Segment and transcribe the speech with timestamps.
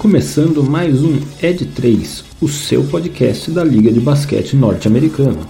[0.00, 5.42] começando mais um Ed 3, o seu podcast da Liga de Basquete Norte-Americana.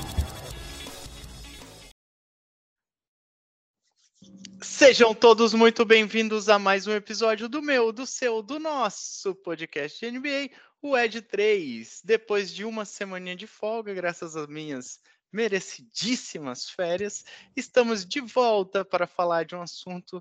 [4.61, 10.05] Sejam todos muito bem-vindos a mais um episódio do meu, do seu, do nosso podcast
[10.05, 10.51] de NBA,
[10.83, 12.01] o Ed 3.
[12.03, 14.99] Depois de uma semaninha de folga, graças às minhas
[15.33, 20.21] merecidíssimas férias, estamos de volta para falar de um assunto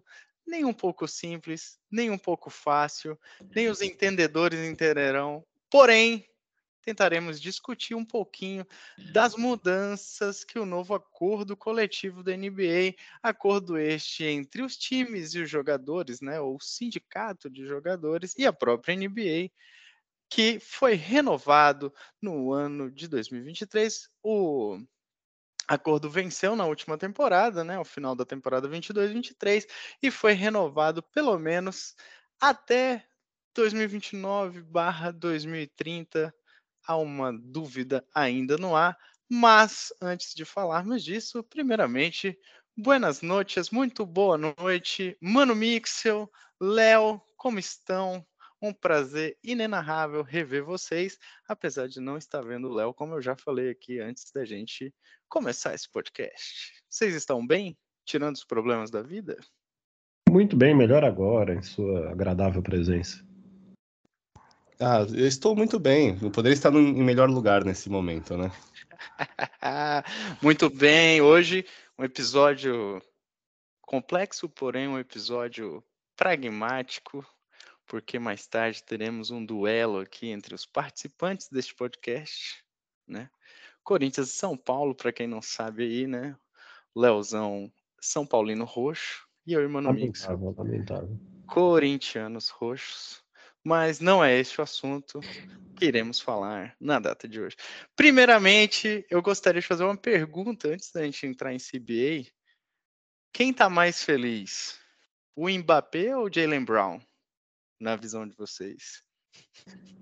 [0.50, 3.18] nem um pouco simples, nem um pouco fácil,
[3.56, 5.46] nem os entendedores entenderão.
[5.70, 6.28] Porém,
[6.82, 8.66] tentaremos discutir um pouquinho
[9.14, 15.42] das mudanças que o novo acordo coletivo da NBA, acordo este entre os times e
[15.42, 19.52] os jogadores, né, ou sindicato de jogadores e a própria NBA,
[20.30, 24.10] que foi renovado no ano de 2023.
[24.24, 24.80] O
[25.70, 29.68] acordo venceu na última temporada, né, ao final da temporada 22-23,
[30.02, 31.96] e foi renovado pelo menos
[32.42, 33.06] até
[33.56, 36.34] 2029/2030.
[36.88, 38.98] Há uma dúvida ainda no ar,
[39.30, 42.36] mas antes de falarmos disso, primeiramente,
[42.76, 46.28] buenas noites, muito boa noite, Mano Mixel,
[46.60, 48.26] Léo, como estão?
[48.62, 53.36] Um prazer inenarrável rever vocês, apesar de não estar vendo o Léo, como eu já
[53.36, 54.94] falei aqui antes da gente
[55.30, 56.74] começar esse podcast.
[56.90, 57.78] Vocês estão bem?
[58.06, 59.38] Tirando os problemas da vida?
[60.30, 63.24] Muito bem, melhor agora, em sua agradável presença.
[64.82, 66.18] Ah, eu estou muito bem.
[66.22, 68.52] Eu poderia estar em melhor lugar nesse momento, né?
[70.42, 71.22] muito bem.
[71.22, 71.66] Hoje,
[71.98, 73.02] um episódio
[73.82, 75.84] complexo, porém um episódio
[76.16, 77.26] pragmático,
[77.90, 82.64] porque mais tarde teremos um duelo aqui entre os participantes deste podcast,
[83.08, 83.30] né?
[83.84, 86.38] Corinthians e São Paulo, para quem não sabe aí, né?
[86.96, 90.28] Leozão São Paulino roxo e eu, irmão Mix.
[91.48, 93.24] Corintianos roxos.
[93.64, 95.20] Mas não é este o assunto
[95.76, 97.58] que iremos falar na data de hoje.
[97.96, 102.32] Primeiramente, eu gostaria de fazer uma pergunta antes da gente entrar em CBA.
[103.34, 104.80] Quem está mais feliz?
[105.36, 107.02] O Mbappé ou o Jalen Brown?
[107.80, 109.04] Na visão de vocês?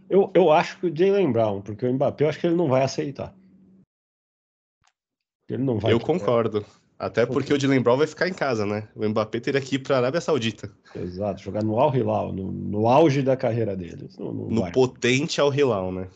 [0.09, 2.67] Eu, eu acho que o Jalen Brown, porque o Mbappé eu acho que ele não
[2.67, 3.35] vai aceitar.
[5.49, 5.93] Ele não vai.
[5.93, 6.65] Eu concordo.
[6.99, 8.89] Até porque o Jalen Brown vai ficar em casa, né?
[8.95, 10.71] O Mbappé teria que ir para a Arábia Saudita.
[10.95, 14.09] Exato, jogar no Al Hilal, no, no auge da carreira dele.
[14.17, 14.71] Não no vai.
[14.71, 16.09] potente Al Hilal, né?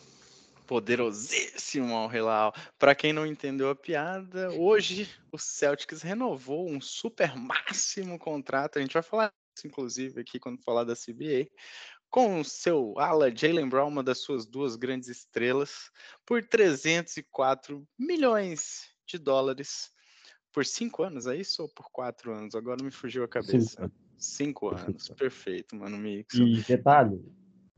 [0.66, 2.53] Poderosíssimo Al Hilal.
[2.79, 8.79] Para quem não entendeu a piada, hoje o Celtics renovou um super máximo contrato.
[8.79, 9.31] A gente vai falar
[9.67, 11.49] inclusive, aqui quando falar da CBA,
[12.09, 15.89] com o seu ala Jalen Brown, uma das suas duas grandes estrelas,
[16.25, 19.91] por 304 milhões de dólares
[20.51, 21.61] por cinco anos, é isso?
[21.61, 22.55] Ou por quatro anos?
[22.55, 23.89] Agora me fugiu a cabeça.
[24.17, 26.35] Cinco, cinco anos, perfeito, mano, Mix.
[26.35, 27.23] E detalhe,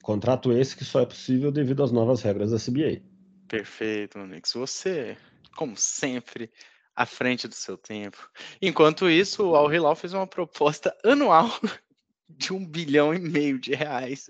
[0.02, 3.02] contrato esse que só é possível devido às novas regras da CBA.
[3.48, 4.54] Perfeito, mano, Mix.
[4.54, 5.16] Você,
[5.56, 6.52] como sempre,
[6.96, 8.30] à frente do seu tempo.
[8.62, 11.48] Enquanto isso, o Al Hilal fez uma proposta anual
[12.30, 14.30] de um bilhão e meio de reais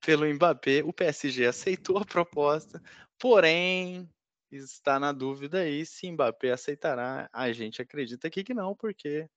[0.00, 0.82] pelo Mbappé.
[0.84, 2.82] O PSG aceitou a proposta,
[3.18, 4.08] porém
[4.50, 7.28] está na dúvida aí se Mbappé aceitará.
[7.32, 9.28] A gente acredita aqui que não, porque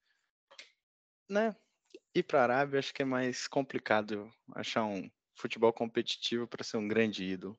[1.30, 1.56] né,
[2.14, 6.78] ir para a Arábia acho que é mais complicado achar um futebol competitivo para ser
[6.78, 7.58] um grande ídolo.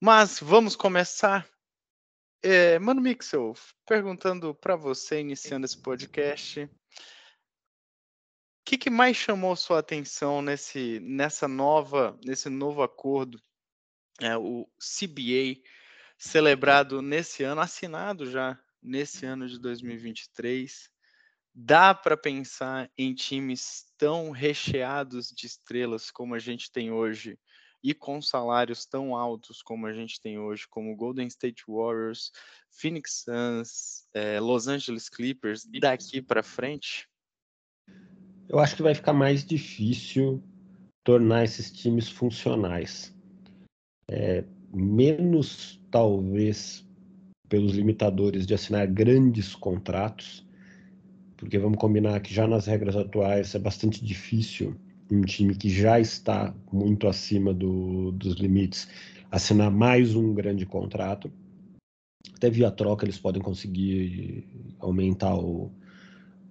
[0.00, 1.46] Mas vamos começar
[2.42, 3.54] é, Mano Mixel,
[3.86, 6.70] perguntando para você, iniciando esse podcast, o
[8.64, 13.40] que, que, mais chamou sua atenção nesse, nessa nova, nesse novo acordo,
[14.20, 15.62] é, o CBA,
[16.18, 20.90] celebrado nesse ano, assinado já nesse ano de 2023?
[21.54, 27.38] Dá para pensar em times tão recheados de estrelas como a gente tem hoje
[27.82, 32.30] e com salários tão altos como a gente tem hoje, como Golden State Warriors,
[32.70, 37.08] Phoenix Suns, é, Los Angeles Clippers, daqui para frente?
[38.48, 40.42] Eu acho que vai ficar mais difícil
[41.02, 43.14] tornar esses times funcionais.
[44.08, 46.86] É, menos, talvez,
[47.48, 50.46] pelos limitadores de assinar grandes contratos,
[51.36, 54.76] porque vamos combinar que já nas regras atuais é bastante difícil
[55.10, 58.88] um time que já está muito acima do, dos limites
[59.30, 61.32] assinar mais um grande contrato.
[62.36, 64.46] Até via troca eles podem conseguir
[64.78, 65.70] aumentar o,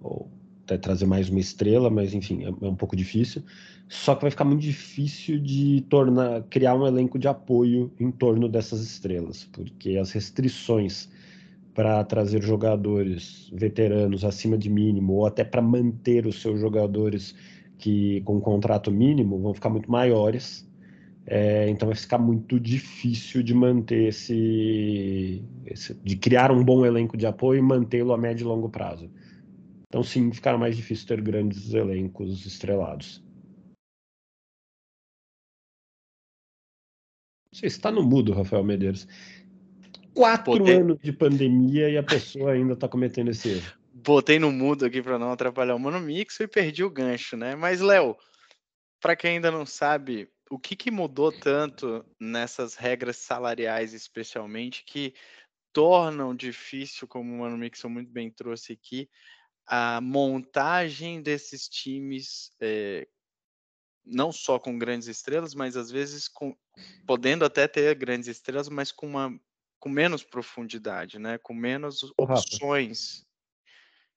[0.00, 0.28] ou
[0.64, 3.42] até trazer mais uma estrela, mas enfim, é, é, um pouco difícil.
[3.88, 8.48] Só que vai ficar muito difícil de tornar, criar um elenco de apoio em torno
[8.48, 11.08] dessas estrelas, porque as restrições
[11.74, 17.34] para trazer jogadores veteranos acima de mínimo ou até para manter os seus jogadores
[17.82, 20.64] que com um contrato mínimo vão ficar muito maiores
[21.24, 27.16] É, então vai ficar muito difícil de manter esse, esse, de criar um bom elenco
[27.16, 29.08] de apoio e mantê-lo a médio e longo prazo.
[29.86, 33.22] Então sim, ficará mais difícil ter grandes elencos estrelados.
[37.52, 39.06] Você está no mudo, Rafael Medeiros.
[40.14, 40.76] Quatro Botei...
[40.76, 43.81] anos de pandemia e a pessoa ainda está cometendo esse erro.
[44.04, 47.54] Botei no mudo aqui para não atrapalhar o Mano Mix e perdi o gancho, né?
[47.54, 48.16] Mas, Léo,
[49.00, 55.14] para quem ainda não sabe, o que, que mudou tanto nessas regras salariais, especialmente, que
[55.72, 59.08] tornam difícil, como o Mano Mixon muito bem trouxe aqui,
[59.66, 63.06] a montagem desses times, é,
[64.04, 66.56] não só com grandes estrelas, mas às vezes com,
[67.06, 69.40] podendo até ter grandes estrelas, mas com, uma,
[69.78, 71.38] com menos profundidade, né?
[71.38, 73.24] com menos opções.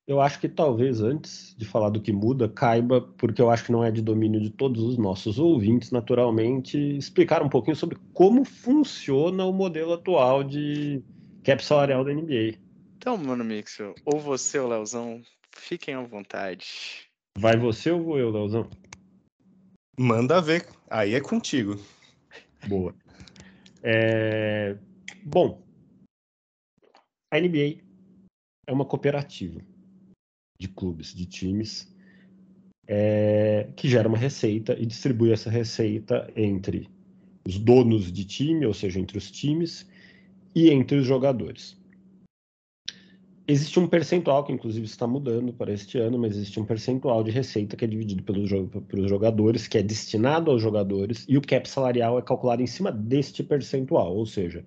[0.08, 3.72] Eu acho que talvez antes de falar do que muda, caiba, porque eu acho que
[3.72, 8.46] não é de domínio de todos os nossos ouvintes, naturalmente, explicar um pouquinho sobre como
[8.46, 11.04] funciona o modelo atual de
[11.44, 12.60] cap salarial da NBA.
[12.98, 17.10] Então, mano, Mixel, ou você ou Leozão, fiquem à vontade.
[17.36, 18.70] Vai você ou vou eu, Leozão?
[19.98, 21.80] Manda ver, aí é contigo.
[22.68, 22.94] Boa.
[23.82, 24.78] É...
[25.24, 25.64] Bom,
[27.32, 27.82] a NBA
[28.68, 29.62] é uma cooperativa
[30.58, 31.94] de clubes, de times,
[32.88, 36.90] é, que gera uma receita e distribui essa receita entre
[37.46, 39.88] os donos de time, ou seja, entre os times,
[40.54, 41.78] e entre os jogadores.
[43.48, 47.30] Existe um percentual, que inclusive está mudando para este ano, mas existe um percentual de
[47.30, 48.50] receita que é dividido pelos,
[48.88, 52.92] pelos jogadores, que é destinado aos jogadores, e o cap salarial é calculado em cima
[52.92, 54.66] deste percentual, ou seja,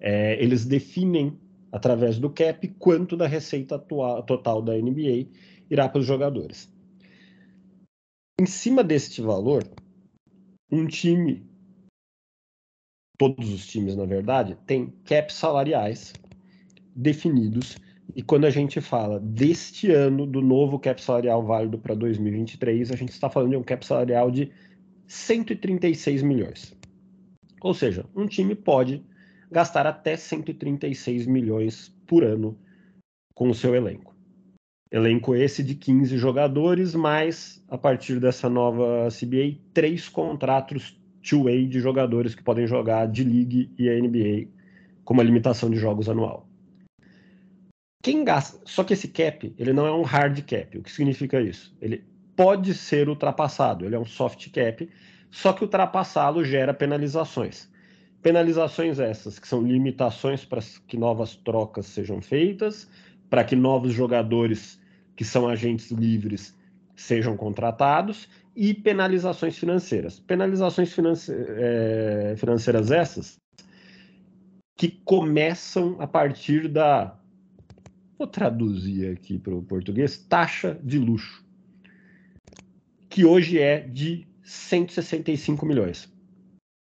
[0.00, 1.38] é, eles definem
[1.70, 5.26] através do cap, quanto da receita atual, total da NBA
[5.70, 6.72] irá para os jogadores.
[8.40, 9.64] Em cima deste valor,
[10.70, 11.44] um time,
[13.18, 16.12] todos os times na verdade, tem caps salariais
[16.94, 17.76] definidos.
[18.14, 22.96] E quando a gente fala deste ano, do novo cap salarial válido para 2023, a
[22.96, 24.50] gente está falando de um cap salarial de
[25.06, 26.74] 136 milhões.
[27.60, 29.04] Ou seja, um time pode
[29.50, 32.58] gastar até 136 milhões por ano
[33.34, 34.14] com o seu elenco.
[34.90, 41.80] Elenco esse de 15 jogadores, mais, a partir dessa nova CBA, três contratos two-way de
[41.80, 44.48] jogadores que podem jogar de League e a NBA
[45.04, 46.48] com uma limitação de jogos anual.
[48.02, 50.78] Quem gasta, só que esse cap, ele não é um hard cap.
[50.78, 51.76] O que significa isso?
[51.80, 52.04] Ele
[52.36, 54.88] pode ser ultrapassado, ele é um soft cap,
[55.30, 57.68] só que ultrapassá-lo gera penalizações.
[58.28, 62.86] Penalizações essas, que são limitações para que novas trocas sejam feitas,
[63.30, 64.78] para que novos jogadores
[65.16, 66.54] que são agentes livres
[66.94, 70.20] sejam contratados, e penalizações financeiras.
[70.20, 73.38] Penalizações finance é, financeiras essas
[74.76, 77.18] que começam a partir da.
[78.18, 81.42] Vou traduzir aqui para o português: taxa de luxo,
[83.08, 86.12] que hoje é de 165 milhões.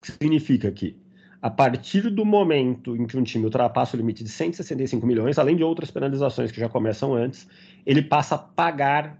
[0.05, 1.00] Significa que
[1.41, 5.55] a partir do momento em que um time ultrapassa o limite de 165 milhões, além
[5.55, 7.47] de outras penalizações que já começam antes,
[7.83, 9.19] ele passa a pagar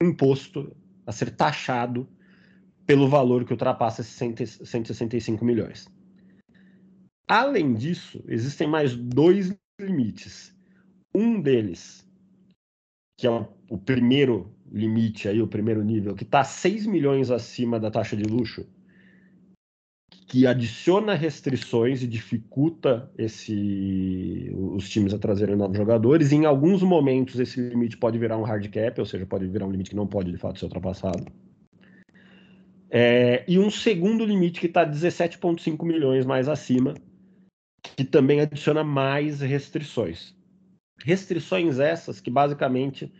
[0.00, 2.08] imposto, a ser taxado
[2.86, 4.14] pelo valor que ultrapassa esses
[4.68, 5.88] 165 milhões.
[7.26, 10.56] Além disso, existem mais dois limites.
[11.12, 12.08] Um deles,
[13.18, 13.30] que é
[13.68, 18.22] o primeiro limite aí, o primeiro nível, que está 6 milhões acima da taxa de
[18.22, 18.66] luxo,
[20.28, 26.30] que adiciona restrições e dificulta esse, os times a trazerem novos jogadores.
[26.30, 29.64] E em alguns momentos esse limite pode virar um hard cap, ou seja, pode virar
[29.64, 31.24] um limite que não pode de fato ser ultrapassado.
[32.90, 36.92] É, e um segundo limite que está 17,5 milhões mais acima,
[37.96, 40.36] que também adiciona mais restrições.
[41.02, 43.10] Restrições essas que basicamente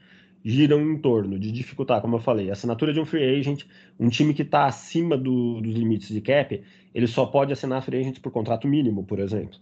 [0.45, 3.65] giram em torno de dificultar, como eu falei, a assinatura de um free agent,
[3.99, 6.63] um time que está acima do, dos limites de cap,
[6.95, 9.59] ele só pode assinar free agent por contrato mínimo, por exemplo.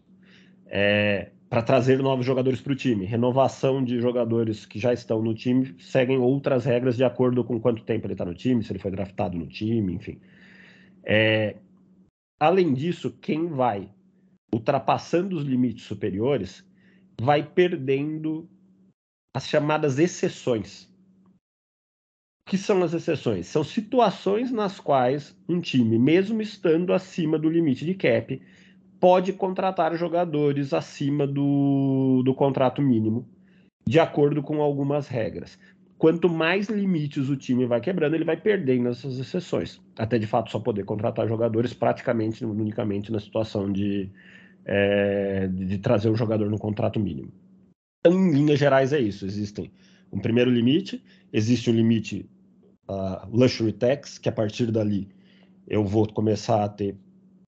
[0.66, 3.04] É, para trazer novos jogadores para o time.
[3.04, 7.82] Renovação de jogadores que já estão no time seguem outras regras de acordo com quanto
[7.82, 10.18] tempo ele está no time, se ele foi draftado no time, enfim.
[11.04, 11.56] É,
[12.40, 13.88] além disso, quem vai
[14.52, 16.64] ultrapassando os limites superiores
[17.20, 18.48] vai perdendo
[19.36, 20.84] as chamadas exceções.
[22.46, 23.46] O que são as exceções?
[23.46, 28.40] São situações nas quais um time, mesmo estando acima do limite de cap,
[28.98, 33.28] pode contratar jogadores acima do, do contrato mínimo,
[33.86, 35.58] de acordo com algumas regras.
[35.98, 39.82] quanto mais limites o time vai quebrando, ele vai perdendo essas exceções.
[39.98, 44.08] Até de fato só poder contratar jogadores praticamente, unicamente na situação de,
[44.64, 47.30] é, de trazer o jogador no contrato mínimo.
[48.06, 49.26] Então, em linhas gerais, é isso.
[49.26, 49.70] Existem
[50.12, 52.28] um primeiro limite, existe um limite
[52.88, 55.08] uh, luxury tax, que a partir dali
[55.66, 56.96] eu vou começar a ter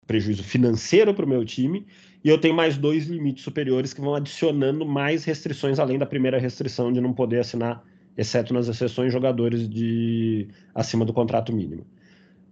[0.06, 1.86] prejuízo financeiro para o meu time,
[2.24, 6.38] e eu tenho mais dois limites superiores que vão adicionando mais restrições além da primeira
[6.38, 7.84] restrição de não poder assinar,
[8.16, 11.86] exceto nas exceções, jogadores de acima do contrato mínimo.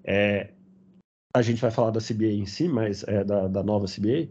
[0.04, 0.50] É,
[1.34, 4.28] a gente vai falar da CBA em si, mas é da, da nova CBA,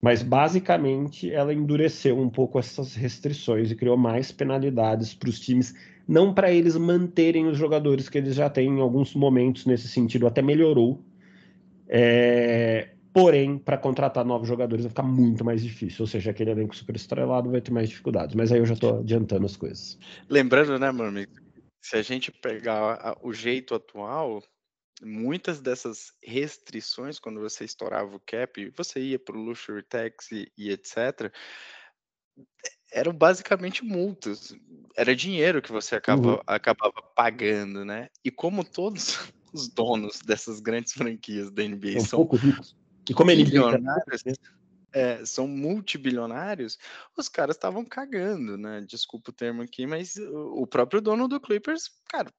[0.00, 5.74] mas basicamente ela endureceu um pouco essas restrições e criou mais penalidades para os times,
[6.06, 10.26] não para eles manterem os jogadores que eles já têm em alguns momentos nesse sentido,
[10.26, 11.02] até melhorou.
[11.88, 16.76] É, porém, para contratar novos jogadores vai ficar muito mais difícil, ou seja, aquele elenco
[16.76, 18.34] super estrelado vai ter mais dificuldades.
[18.34, 19.98] Mas aí eu já estou adiantando as coisas.
[20.28, 21.32] Lembrando, né, meu amigo,
[21.80, 24.42] se a gente pegar o jeito atual,
[25.02, 30.50] muitas dessas restrições, quando você estourava o cap, você ia para o luxury tax e,
[30.56, 31.32] e, etc.,
[32.92, 34.54] eram basicamente multas.
[34.96, 36.42] Era dinheiro que você acaba, uhum.
[36.46, 38.08] acabava pagando, né?
[38.24, 39.18] E como todos
[39.52, 42.28] os donos dessas grandes franquias da NBA são, são
[43.08, 44.22] e como ele bilionários,
[44.92, 46.78] é, são multibilionários,
[47.16, 48.84] os caras estavam cagando, né?
[48.86, 52.32] Desculpa o termo aqui, mas o próprio dono do Clippers, cara,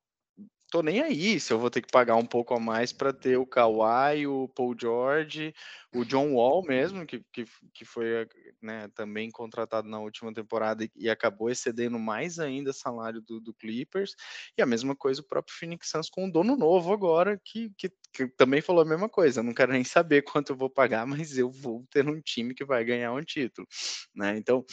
[0.69, 3.37] tô nem aí se eu vou ter que pagar um pouco a mais para ter
[3.37, 5.53] o Kawhi, o Paul George,
[5.93, 8.27] o John Wall mesmo, que, que, que foi
[8.61, 13.39] né, também contratado na última temporada e, e acabou excedendo mais ainda o salário do,
[13.39, 14.15] do, Clippers,
[14.57, 17.91] e a mesma coisa o próprio Phoenix Suns com um dono novo agora, que, que,
[18.13, 21.37] que também falou a mesma coisa, não quero nem saber quanto eu vou pagar, mas
[21.37, 23.67] eu vou ter um time que vai ganhar um título,
[24.13, 24.63] né, então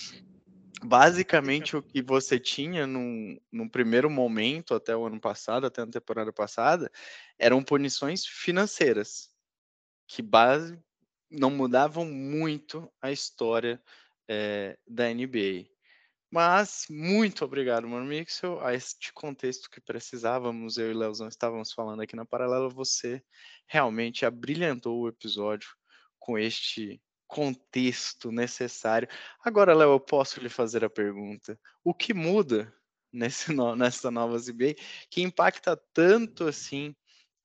[0.82, 5.86] basicamente o que você tinha num, num, primeiro momento, até o ano passado, até a
[5.86, 6.90] temporada passada,
[7.38, 9.30] eram punições financeiras,
[10.06, 10.78] que base,
[11.30, 13.82] não mudavam muito a história
[14.28, 15.66] é, da NBA.
[16.30, 22.02] Mas, muito obrigado, mano Mixel, a este contexto que precisávamos, eu e Leozão estávamos falando
[22.02, 23.22] aqui na Paralela, você
[23.66, 25.68] realmente abrilhantou o episódio
[26.18, 29.08] com este contexto necessário.
[29.44, 32.72] Agora, Léo, eu posso lhe fazer a pergunta: o que muda
[33.12, 34.74] nesse nessa nova ZBA
[35.10, 36.94] que impacta tanto assim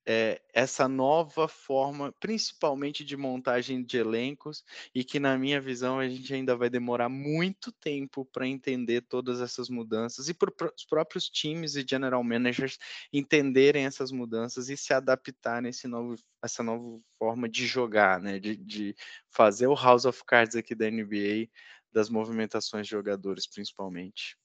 [0.06, 4.64] é, essa nova forma, principalmente de montagem de elencos,
[4.96, 9.42] e que, na minha visão, a gente ainda vai demorar muito tempo para entender todas
[9.42, 12.78] essas mudanças e para os próprios times e general managers
[13.14, 18.40] entenderem essas mudanças e se adaptar nesse novo, essa nova forma de jogar, né?
[18.40, 18.96] de, de
[19.30, 21.48] fazer o House of Cards aqui da NBA,
[21.92, 24.41] das movimentações de jogadores, principalmente.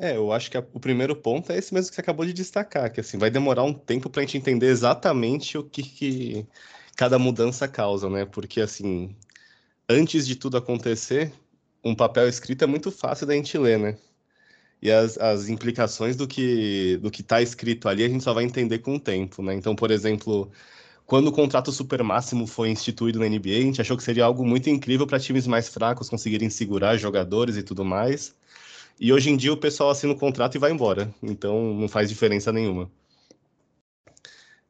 [0.00, 2.32] É, eu acho que a, o primeiro ponto é esse mesmo que você acabou de
[2.32, 6.46] destacar, que assim, vai demorar um tempo para a gente entender exatamente o que, que
[6.96, 8.24] cada mudança causa, né?
[8.24, 9.16] Porque assim,
[9.88, 11.32] antes de tudo acontecer,
[11.84, 13.98] um papel escrito é muito fácil da gente ler, né?
[14.82, 18.44] E as, as implicações do que do que está escrito ali a gente só vai
[18.44, 19.54] entender com o tempo, né?
[19.54, 20.50] Então, por exemplo,
[21.06, 24.46] quando o contrato super máximo foi instituído na NBA, a gente achou que seria algo
[24.46, 28.36] muito incrível para times mais fracos conseguirem segurar jogadores e tudo mais.
[29.00, 31.12] E hoje em dia o pessoal assina o contrato e vai embora.
[31.22, 32.90] Então não faz diferença nenhuma.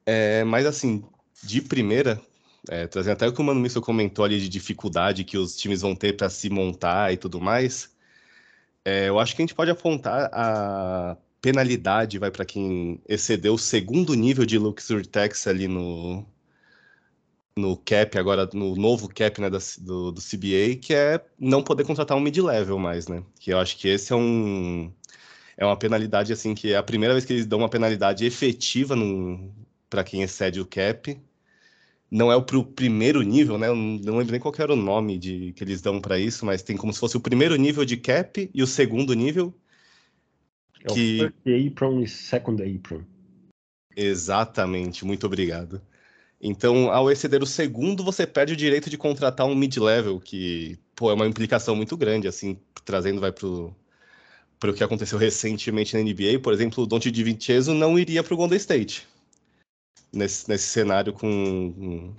[0.04, 1.04] É, mas assim,
[1.42, 2.20] de primeira,
[2.68, 5.82] é, trazendo até o que o Mano Misso comentou ali de dificuldade que os times
[5.82, 7.94] vão ter para se montar e tudo mais,
[8.84, 13.58] é, eu acho que a gente pode apontar a penalidade vai para quem excedeu o
[13.58, 16.24] segundo nível de luxury tax ali no,
[17.58, 21.84] no cap, agora no novo cap né, da, do, do CBA, que é não poder
[21.84, 23.22] contratar um mid-level mais, né?
[23.38, 24.92] Que eu acho que esse é um
[25.56, 28.94] é uma penalidade assim que é a primeira vez que eles dão uma penalidade efetiva
[29.90, 31.20] para quem excede o cap.
[32.10, 33.68] Não é o pro primeiro nível, né?
[33.68, 36.62] Eu não lembro nem qual era o nome de, que eles dão para isso, mas
[36.62, 39.52] tem como se fosse o primeiro nível de cap e o segundo nível.
[40.84, 41.16] É que...
[41.16, 43.02] o first apron e second apron.
[43.94, 45.82] Exatamente, muito obrigado.
[46.40, 51.10] Então, ao exceder o segundo, você perde o direito de contratar um mid-level, que pô,
[51.10, 53.74] é uma implicação muito grande, assim, trazendo vai pro
[54.58, 58.34] para o que aconteceu recentemente na NBA, por exemplo, o Dante DiVincenzo não iria para
[58.34, 59.06] o Golden State.
[60.12, 62.14] Nesse, nesse cenário com,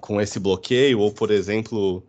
[0.00, 2.06] com esse bloqueio, ou por exemplo,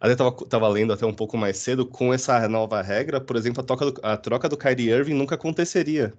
[0.00, 3.62] até estava tava lendo até um pouco mais cedo, com essa nova regra, por exemplo,
[3.62, 6.12] a troca do, a troca do Kyrie Irving nunca aconteceria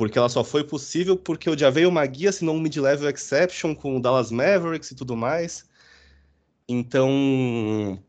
[0.00, 4.00] porque ela só foi possível porque o Javeio Magui assinou um mid-level exception com o
[4.00, 5.68] Dallas Mavericks e tudo mais.
[6.66, 8.02] Então,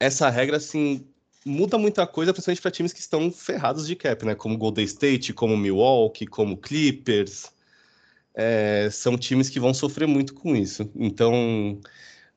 [0.00, 1.06] essa regra, assim,
[1.44, 4.34] muda muita coisa, principalmente para times que estão ferrados de cap, né?
[4.34, 7.52] Como Golden State, como Milwaukee, como Clippers.
[8.34, 10.90] É, são times que vão sofrer muito com isso.
[10.96, 11.78] Então,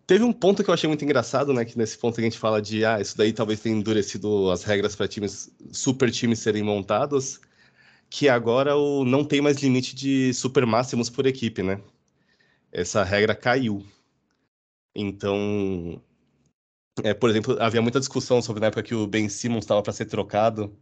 [0.06, 1.64] teve um ponto que eu achei muito engraçado, né?
[1.64, 4.94] Que nesse ponto a gente fala de, ah, isso daí talvez tenha endurecido as regras
[4.94, 7.40] para times, super times serem montados,
[8.12, 11.82] que agora o, não tem mais limite de super máximos por equipe, né?
[12.72, 13.86] Essa regra caiu.
[14.94, 16.02] Então,
[17.04, 19.94] é, por exemplo, havia muita discussão sobre na época que o Ben Simmons estava para
[19.94, 20.78] ser trocado,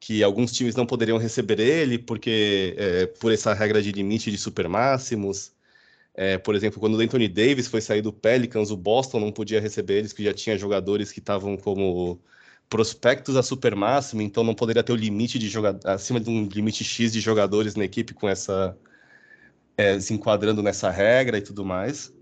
[0.00, 4.38] que alguns times não poderiam receber ele porque é, por essa regra de limite de
[4.38, 5.52] super máximos.
[6.14, 9.60] É, por exemplo, quando o Anthony Davis foi sair do Pelicans, o Boston não podia
[9.60, 12.20] receber eles, que já tinha jogadores que estavam como
[12.68, 16.46] prospectos a super máximo, então não poderia ter o limite de jogador acima de um
[16.46, 18.76] limite X de jogadores na equipe com essa
[19.76, 22.12] é, se enquadrando nessa regra e tudo mais.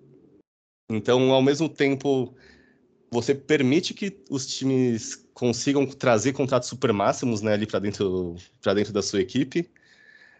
[0.88, 2.34] Então, ao mesmo tempo
[3.10, 8.36] você permite que os times consigam trazer contratos super máximos né, ali para dentro,
[8.74, 9.68] dentro da sua equipe,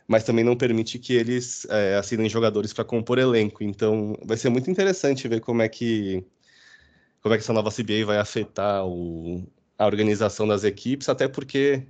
[0.07, 3.65] mas também não permite que eles é, assinem jogadores para compor elenco.
[3.65, 6.25] Então, vai ser muito interessante ver como é que
[7.23, 9.45] como é que essa nova CBA vai afetar o,
[9.79, 11.87] a organização das equipes, até porque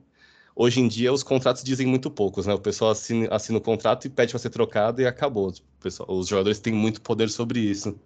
[0.54, 2.54] hoje em dia os contratos dizem muito poucos, né?
[2.54, 5.52] O pessoal assina, assina o contrato e pede para ser trocado e acabou.
[5.80, 7.98] Pessoal, os jogadores têm muito poder sobre isso.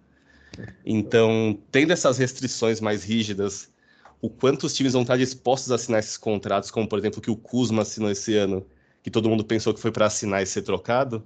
[0.85, 3.71] Então, tendo essas restrições mais rígidas,
[4.21, 7.31] o quanto os times vão estar dispostos a assinar esses contratos, como por exemplo que
[7.31, 8.65] o Kuzma assinou esse ano,
[9.01, 11.23] que todo mundo pensou que foi para assinar e ser trocado,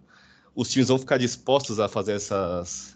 [0.55, 2.94] os times vão ficar dispostos a fazer essas,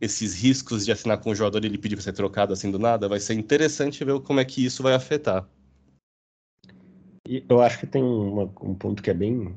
[0.00, 2.78] esses riscos de assinar com o jogador e ele pedir para ser trocado assim do
[2.78, 3.08] nada.
[3.08, 5.48] Vai ser interessante ver como é que isso vai afetar.
[7.48, 9.54] Eu acho que tem uma, um ponto que é bem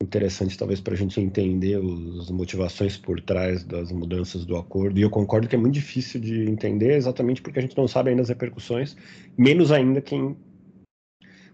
[0.00, 4.98] interessante talvez para a gente entender as motivações por trás das mudanças do acordo.
[4.98, 8.10] E eu concordo que é muito difícil de entender exatamente porque a gente não sabe
[8.10, 8.96] ainda as repercussões,
[9.36, 10.36] menos ainda quem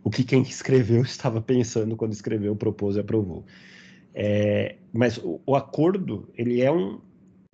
[0.03, 3.44] o que quem escreveu estava pensando quando escreveu, propôs e aprovou.
[4.14, 7.00] É, mas o, o, acordo, ele é um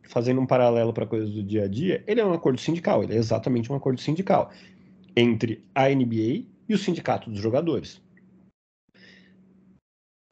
[0.07, 3.15] fazendo um paralelo para coisas do dia a dia, ele é um acordo sindical, ele
[3.15, 4.51] é exatamente um acordo sindical
[5.17, 8.01] entre a NBA e o sindicato dos jogadores.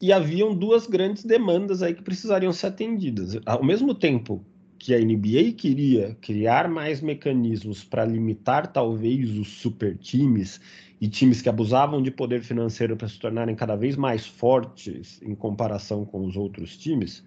[0.00, 3.38] E haviam duas grandes demandas aí que precisariam ser atendidas.
[3.46, 4.44] Ao mesmo tempo
[4.78, 10.60] que a NBA queria criar mais mecanismos para limitar talvez os super times
[11.00, 15.34] e times que abusavam de poder financeiro para se tornarem cada vez mais fortes em
[15.34, 17.24] comparação com os outros times,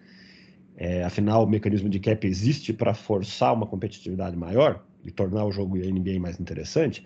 [0.78, 5.52] é, afinal o mecanismo de cap existe para forçar uma competitividade maior e tornar o
[5.52, 7.06] jogo NBA mais interessante,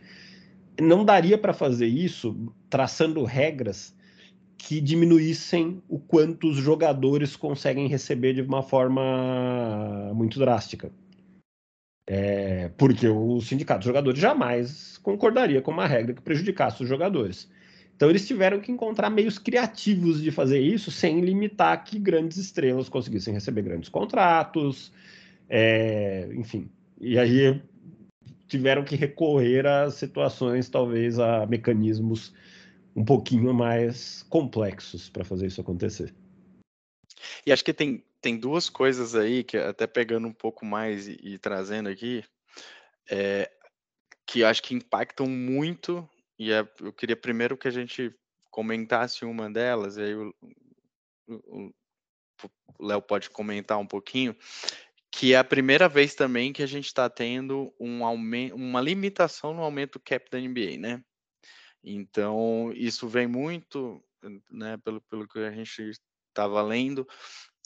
[0.79, 3.95] não daria para fazer isso traçando regras
[4.57, 10.91] que diminuíssem o quanto os jogadores conseguem receber de uma forma muito drástica.
[12.05, 17.49] É, porque o sindicato de jogadores jamais concordaria com uma regra que prejudicasse os jogadores.
[18.01, 22.89] Então eles tiveram que encontrar meios criativos de fazer isso sem limitar que grandes estrelas
[22.89, 24.91] conseguissem receber grandes contratos,
[25.47, 26.67] é, enfim.
[26.99, 27.61] E aí
[28.47, 32.33] tiveram que recorrer a situações, talvez a mecanismos
[32.95, 36.11] um pouquinho mais complexos para fazer isso acontecer.
[37.45, 41.19] E acho que tem, tem duas coisas aí, que até pegando um pouco mais e,
[41.21, 42.23] e trazendo aqui,
[43.11, 43.47] é,
[44.25, 46.09] que acho que impactam muito,
[46.41, 48.11] e é, eu queria primeiro que a gente
[48.49, 51.71] comentasse uma delas, e aí o
[52.79, 54.35] Léo pode comentar um pouquinho,
[55.11, 59.53] que é a primeira vez também que a gente está tendo um aumento, uma limitação
[59.53, 61.03] no aumento cap da NBA, né?
[61.83, 64.03] Então, isso vem muito,
[64.49, 65.91] né, pelo, pelo que a gente
[66.27, 67.07] estava lendo,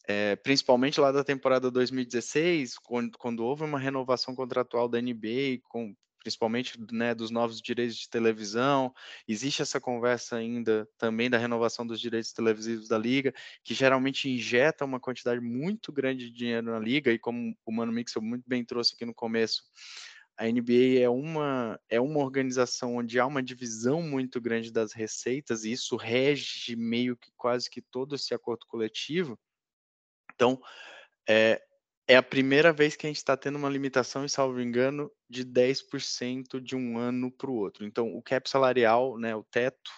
[0.05, 5.95] é, principalmente lá da temporada 2016, quando, quando, houve uma renovação contratual da NBA, com,
[6.25, 8.91] principalmente né, dos novos direitos de televisão,
[9.27, 13.31] existe essa conversa ainda também da renovação dos direitos televisivos da liga,
[13.63, 17.91] que geralmente injeta uma quantidade muito grande de dinheiro na liga, e como o Mano
[17.91, 19.61] Mixel muito bem trouxe aqui no começo,
[20.35, 25.63] a NBA é uma, é uma organização onde há uma divisão muito grande das receitas,
[25.63, 29.39] e isso rege meio que quase que todo esse acordo coletivo.
[30.33, 30.59] Então,
[31.29, 31.61] é,
[32.07, 35.43] é a primeira vez que a gente está tendo uma limitação, e salvo engano, de
[35.43, 37.85] 10% de um ano para o outro.
[37.85, 39.91] Então, o cap salarial, né, o teto,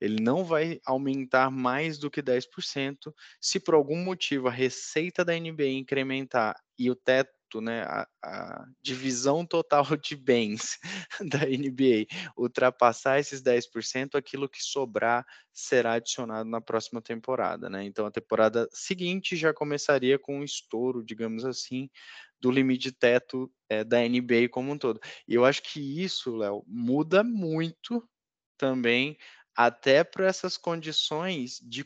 [0.00, 3.14] ele não vai aumentar mais do que 10%.
[3.40, 8.66] Se por algum motivo a receita da NBA incrementar e o teto né, a, a,
[8.82, 10.78] divisão total de bens
[11.18, 12.04] da NBA
[12.36, 17.82] ultrapassar esses 10%, aquilo que sobrar será adicionado na próxima temporada, né?
[17.84, 21.88] Então a temporada seguinte já começaria com um estouro, digamos assim,
[22.40, 25.00] do limite teto é, da NBA como um todo.
[25.26, 28.06] E eu acho que isso, Léo, muda muito
[28.58, 29.16] também
[29.56, 31.84] até para essas condições de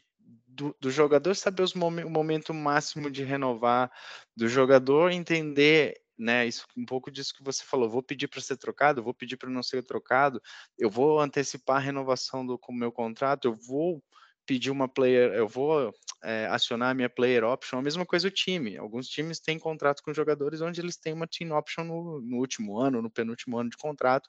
[0.54, 3.90] do, do, jogador saber os o momento máximo de renovar,
[4.36, 8.56] do jogador entender, né, isso um pouco disso que você falou, vou pedir para ser
[8.56, 10.40] trocado, vou pedir para não ser trocado,
[10.78, 14.02] eu vou antecipar a renovação do com meu contrato, eu vou
[14.46, 18.30] pedir uma player, eu vou é, acionar a minha player option, a mesma coisa o
[18.30, 18.76] time.
[18.76, 22.78] Alguns times têm contrato com jogadores onde eles têm uma team option no, no último
[22.78, 24.28] ano, no penúltimo ano de contrato.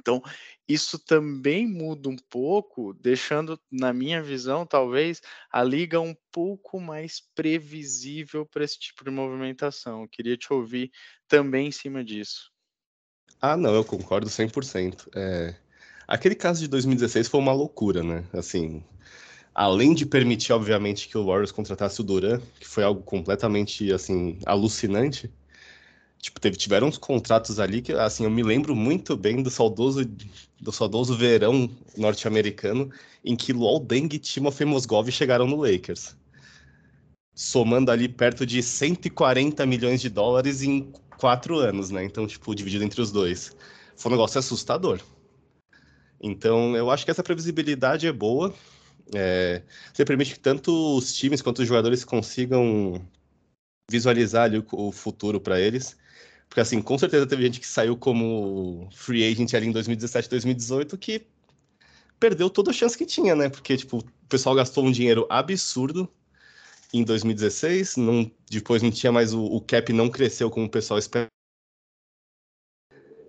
[0.00, 0.22] Então,
[0.66, 5.20] isso também muda um pouco, deixando, na minha visão, talvez,
[5.52, 10.02] a liga um pouco mais previsível para esse tipo de movimentação.
[10.02, 10.90] Eu queria te ouvir
[11.28, 12.50] também em cima disso.
[13.40, 15.08] Ah, não, eu concordo 100%.
[15.14, 15.54] É...
[16.08, 18.24] Aquele caso de 2016 foi uma loucura, né?
[18.32, 18.82] Assim,
[19.54, 24.38] além de permitir, obviamente, que o Warriors contratasse o Duran, que foi algo completamente, assim,
[24.44, 25.30] alucinante,
[26.20, 30.04] Tipo, teve, tiveram uns contratos ali que, assim, eu me lembro muito bem do saudoso,
[30.60, 32.90] do saudoso verão norte-americano
[33.24, 36.14] em que Luol Deng e Timofey Mozgov chegaram no Lakers.
[37.34, 42.04] Somando ali perto de 140 milhões de dólares em quatro anos, né?
[42.04, 43.56] Então, tipo, dividido entre os dois.
[43.96, 45.00] Foi um negócio assustador.
[46.20, 48.54] Então, eu acho que essa previsibilidade é boa.
[49.14, 53.00] É, você permite que tanto os times quanto os jogadores consigam
[53.90, 55.96] visualizar ali o, o futuro para eles.
[56.50, 60.98] Porque, assim, com certeza teve gente que saiu como free agent ali em 2017, 2018
[60.98, 61.22] que
[62.18, 63.48] perdeu toda a chance que tinha, né?
[63.48, 66.08] Porque, tipo, o pessoal gastou um dinheiro absurdo
[66.92, 70.98] em 2016, não, depois não tinha mais o, o cap, não cresceu como o pessoal
[70.98, 71.30] esperava.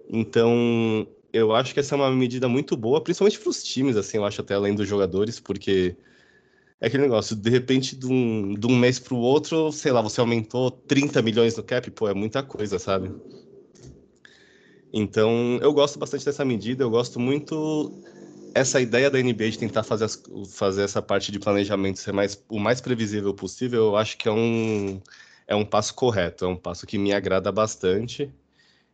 [0.10, 4.17] Então, eu acho que essa é uma medida muito boa, principalmente para os times, assim,
[4.17, 5.95] eu acho até além dos jogadores, porque
[6.82, 10.02] é aquele negócio, de repente, de um, de um mês para o outro, sei lá,
[10.02, 13.12] você aumentou 30 milhões no cap, pô, é muita coisa, sabe?
[14.91, 17.91] Então, eu gosto bastante dessa medida, eu gosto muito
[18.56, 22.44] essa ideia da NBA de tentar fazer, as, fazer essa parte de planejamento ser mais,
[22.50, 25.00] o mais previsível possível, eu acho que é um,
[25.48, 28.34] é um passo correto, é um passo que me agrada bastante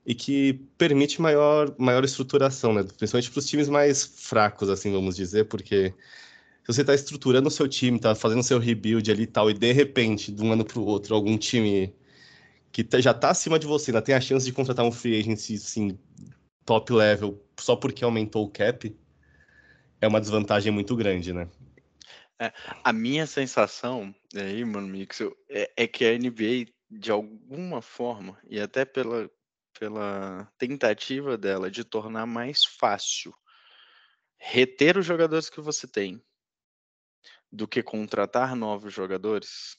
[0.06, 2.84] e que permite maior, maior estruturação, né?
[2.84, 5.94] principalmente para os times mais fracos, assim, vamos dizer, porque
[6.68, 9.54] se você está estruturando o seu time, está fazendo seu rebuild ali e tal, e
[9.54, 11.96] de repente, de um ano para o outro, algum time
[12.74, 15.18] que tá, já está acima de você, ainda tem a chance de contratar um free
[15.18, 15.98] agent assim,
[16.66, 18.94] top level só porque aumentou o cap,
[20.02, 21.50] é uma desvantagem muito grande, né?
[22.38, 22.52] É,
[22.84, 28.60] a minha sensação aí, mano, Mix, é, é que a NBA, de alguma forma, e
[28.60, 29.32] até pela,
[29.80, 33.34] pela tentativa dela de tornar mais fácil
[34.38, 36.22] reter os jogadores que você tem
[37.52, 39.78] do que contratar novos jogadores,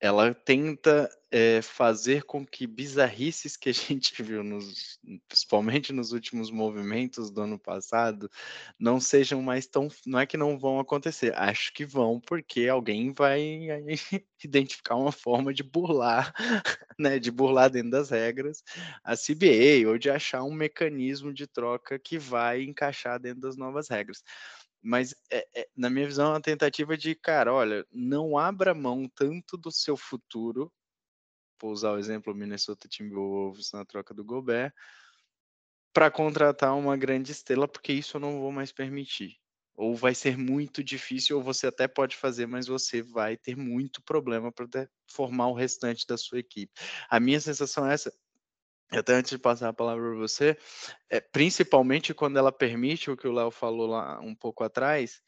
[0.00, 6.50] ela tenta é, fazer com que bizarrices que a gente viu, nos, principalmente nos últimos
[6.50, 8.30] movimentos do ano passado,
[8.78, 9.88] não sejam mais tão.
[10.06, 13.40] Não é que não vão acontecer, acho que vão, porque alguém vai
[14.44, 16.32] identificar uma forma de burlar,
[16.98, 18.62] né, de burlar dentro das regras
[19.02, 23.88] a CBA, ou de achar um mecanismo de troca que vai encaixar dentro das novas
[23.88, 24.22] regras
[24.82, 29.08] mas é, é, na minha visão é uma tentativa de, cara, olha, não abra mão
[29.14, 30.72] tanto do seu futuro,
[31.60, 34.72] vou usar o exemplo Minnesota Timberwolves na troca do Gobert,
[35.92, 39.36] para contratar uma grande estrela, porque isso eu não vou mais permitir.
[39.74, 44.02] Ou vai ser muito difícil, ou você até pode fazer, mas você vai ter muito
[44.02, 46.72] problema para formar o restante da sua equipe.
[47.08, 48.12] A minha sensação é essa,
[48.90, 50.56] até antes de passar a palavra para você,
[51.10, 55.20] é, principalmente quando ela permite o que o Léo falou lá um pouco atrás,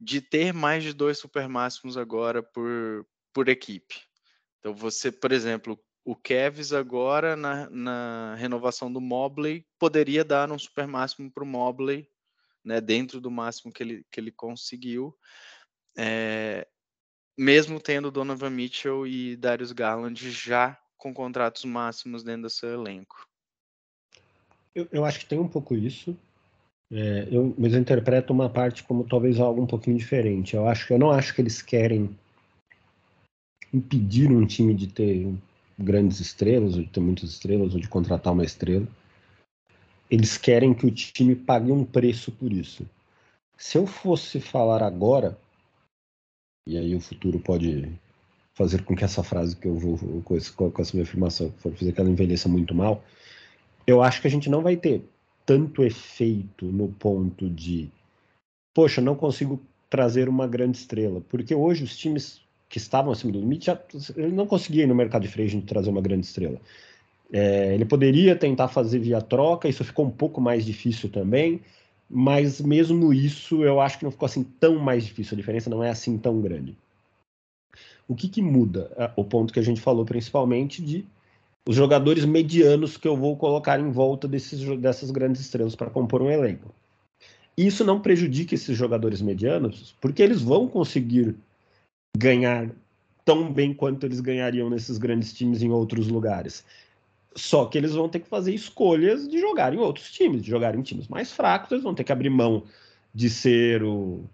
[0.00, 3.96] de ter mais de dois super máximos agora por, por equipe.
[4.58, 10.58] Então você, por exemplo, o Kevs agora na, na renovação do Mobley poderia dar um
[10.58, 12.08] super máximo para o Mobley,
[12.64, 15.16] né, dentro do máximo que ele, que ele conseguiu,
[15.96, 16.66] é,
[17.36, 23.26] mesmo tendo Donovan Mitchell e Darius Garland já com contratos máximos dentro do seu elenco.
[24.74, 26.16] Eu, eu acho que tem um pouco isso,
[26.90, 30.56] é, eu, mas eu interpreto uma parte como talvez algo um pouquinho diferente.
[30.56, 32.16] Eu acho que eu não acho que eles querem
[33.72, 35.34] impedir um time de ter
[35.78, 38.86] grandes estrelas, ou de ter muitas estrelas, ou de contratar uma estrela.
[40.10, 42.88] Eles querem que o time pague um preço por isso.
[43.56, 45.38] Se eu fosse falar agora,
[46.66, 47.92] e aí o futuro pode
[48.58, 51.72] fazer com que essa frase que eu vou, com, esse, com essa minha afirmação, for
[51.72, 53.04] fazer que ela envelheça muito mal,
[53.86, 55.04] eu acho que a gente não vai ter
[55.46, 57.88] tanto efeito no ponto de,
[58.74, 63.38] poxa, não consigo trazer uma grande estrela, porque hoje os times que estavam acima do
[63.38, 63.80] limite, já,
[64.16, 66.60] ele não conseguia no mercado de agent trazer uma grande estrela.
[67.32, 71.60] É, ele poderia tentar fazer via troca, isso ficou um pouco mais difícil também,
[72.10, 75.82] mas mesmo isso eu acho que não ficou assim tão mais difícil, a diferença não
[75.84, 76.76] é assim tão grande.
[78.06, 78.90] O que, que muda?
[78.96, 81.04] É, o ponto que a gente falou principalmente de
[81.66, 86.22] os jogadores medianos que eu vou colocar em volta desses, dessas grandes estrelas para compor
[86.22, 86.74] um elenco.
[87.56, 91.36] Isso não prejudica esses jogadores medianos, porque eles vão conseguir
[92.16, 92.70] ganhar
[93.24, 96.64] tão bem quanto eles ganhariam nesses grandes times em outros lugares.
[97.34, 100.74] Só que eles vão ter que fazer escolhas de jogar em outros times, de jogar
[100.74, 102.64] em times mais fracos, eles vão ter que abrir mão
[103.14, 104.24] de ser o.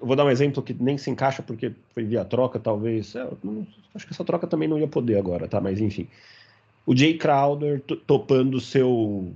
[0.00, 3.14] Eu vou dar um exemplo que nem se encaixa porque foi via troca, talvez.
[3.14, 5.60] É, não, acho que essa troca também não ia poder agora, tá?
[5.60, 6.06] Mas enfim.
[6.86, 9.32] O Jay Crowder topando seu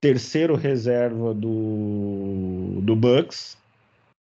[0.00, 3.56] terceiro reserva do, do Bucks,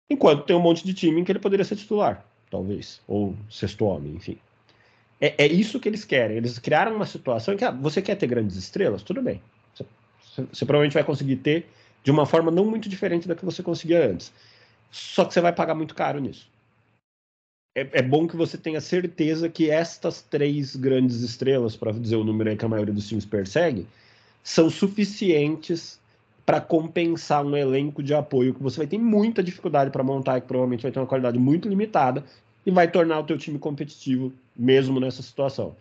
[0.10, 3.86] enquanto tem um monte de time em que ele poderia ser titular, talvez, ou sexto
[3.86, 4.38] homem, enfim.
[5.20, 6.38] É, é isso que eles querem.
[6.38, 9.42] Eles criaram uma situação em que ah, você quer ter grandes estrelas, tudo bem.
[9.74, 9.86] Você,
[10.52, 11.66] você, provavelmente vai conseguir ter
[12.04, 14.34] de uma forma não muito diferente da que você conseguia antes.
[14.94, 16.48] Só que você vai pagar muito caro nisso.
[17.76, 22.24] É, é bom que você tenha certeza que estas três grandes estrelas, para dizer o
[22.24, 23.88] número aí que a maioria dos times persegue,
[24.44, 26.00] são suficientes
[26.46, 30.48] para compensar um elenco de apoio que você vai ter muita dificuldade para montar que
[30.48, 32.24] provavelmente vai ter uma qualidade muito limitada
[32.64, 35.76] e vai tornar o teu time competitivo mesmo nessa situação.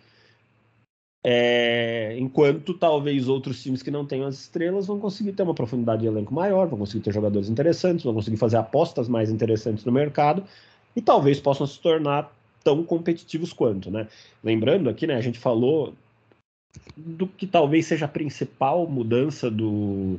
[1.25, 6.03] É, enquanto talvez outros times que não tenham as estrelas vão conseguir ter uma profundidade
[6.03, 9.93] de elenco maior, vão conseguir ter jogadores interessantes, vão conseguir fazer apostas mais interessantes no
[9.93, 10.43] mercado
[10.97, 14.09] e talvez possam se tornar tão competitivos quanto, né?
[14.43, 15.95] Lembrando aqui, né, a gente falou
[16.97, 20.19] do que talvez seja a principal mudança do,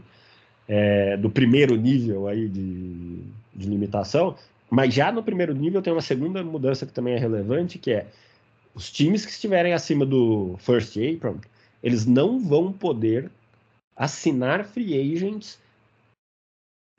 [0.68, 3.20] é, do primeiro nível aí de,
[3.54, 4.36] de limitação,
[4.70, 8.08] mas já no primeiro nível tem uma segunda mudança que também é relevante, que é
[8.74, 11.40] os times que estiverem acima do First Apron,
[11.82, 13.32] eles não vão poder
[13.96, 15.60] assinar free agents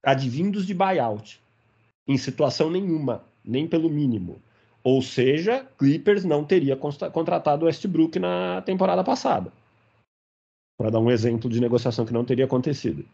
[0.03, 1.41] advindos de buyout
[2.07, 4.41] em situação nenhuma, nem pelo mínimo.
[4.83, 9.51] Ou seja, Clippers não teria contratado Westbrook na temporada passada.
[10.77, 13.05] Para dar um exemplo de negociação que não teria acontecido.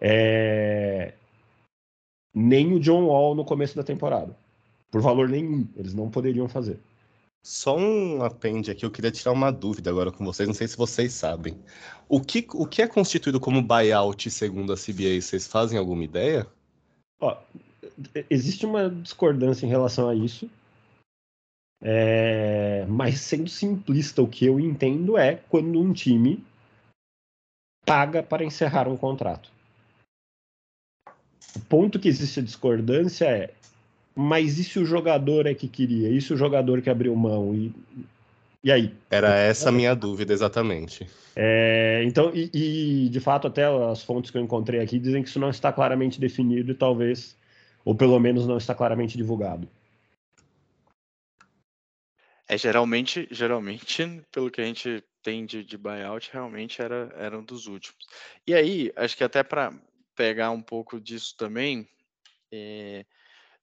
[0.00, 1.14] É...
[2.32, 4.36] Nem o John Wall no começo da temporada.
[4.90, 5.66] Por valor nenhum.
[5.74, 6.78] Eles não poderiam fazer.
[7.46, 10.76] Só um apêndice aqui, eu queria tirar uma dúvida agora com vocês, não sei se
[10.76, 11.56] vocês sabem.
[12.08, 15.20] O que, o que é constituído como buyout segundo a CBA?
[15.22, 16.44] Vocês fazem alguma ideia?
[17.20, 17.38] Ó,
[18.28, 20.50] existe uma discordância em relação a isso.
[21.80, 26.44] É, mas sendo simplista, o que eu entendo é quando um time
[27.84, 29.52] paga para encerrar um contrato.
[31.54, 33.54] O ponto que existe a discordância é
[34.16, 36.08] mas e se o jogador é que queria?
[36.08, 37.54] E se o jogador que abriu mão?
[37.54, 37.70] E,
[38.64, 38.94] e aí?
[39.10, 41.06] Era essa a minha dúvida, exatamente.
[41.36, 45.28] É, então, e, e, de fato, até as fontes que eu encontrei aqui dizem que
[45.28, 47.36] isso não está claramente definido e talvez,
[47.84, 49.68] ou pelo menos não está claramente divulgado.
[52.48, 57.44] É, geralmente, geralmente, pelo que a gente tem de, de buyout, realmente era, era um
[57.44, 58.06] dos últimos.
[58.46, 59.74] E aí, acho que até para
[60.14, 61.86] pegar um pouco disso também,
[62.50, 63.04] é,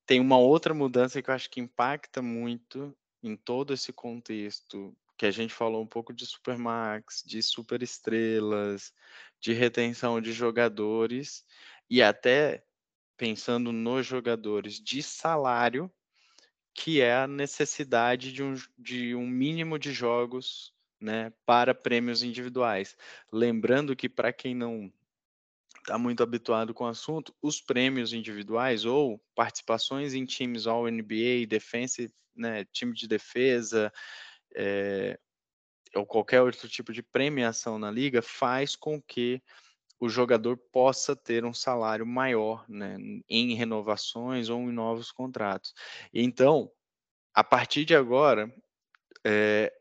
[0.06, 5.26] tem uma outra mudança que eu acho que impacta muito em todo esse contexto que
[5.26, 8.94] a gente falou um pouco de Supermax, de superestrelas,
[9.40, 11.46] de retenção de jogadores
[11.90, 12.64] e até
[13.16, 15.92] pensando nos jogadores de salário,
[16.74, 22.98] que é a necessidade de um, de um mínimo de jogos né, para prêmios individuais.
[23.32, 24.92] Lembrando que, para quem não
[25.84, 31.46] está muito habituado com o assunto, os prêmios individuais ou participações em times All NBA,
[31.48, 33.92] defensive, né, time de defesa,
[34.56, 35.20] é,
[35.94, 39.42] ou qualquer outro tipo de premiação na liga, faz com que
[40.00, 42.98] o jogador possa ter um salário maior né,
[43.30, 45.74] em renovações ou em novos contratos.
[46.14, 46.72] Então,
[47.34, 48.54] a partir de agora,
[49.24, 49.72] é,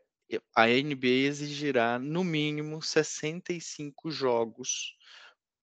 [0.55, 4.95] a NBA exigirá no mínimo 65 jogos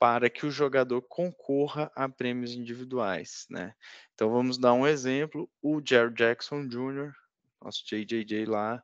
[0.01, 3.75] para que o jogador concorra a prêmios individuais, né?
[4.15, 7.13] Então vamos dar um exemplo, o Jared Jackson Jr.,
[7.63, 8.83] nosso JJJ lá,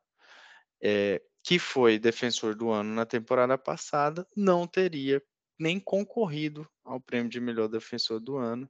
[0.78, 5.22] é, que foi defensor do ano na temporada passada, não teria
[5.58, 8.68] nem concorrido ao prêmio de melhor defensor do ano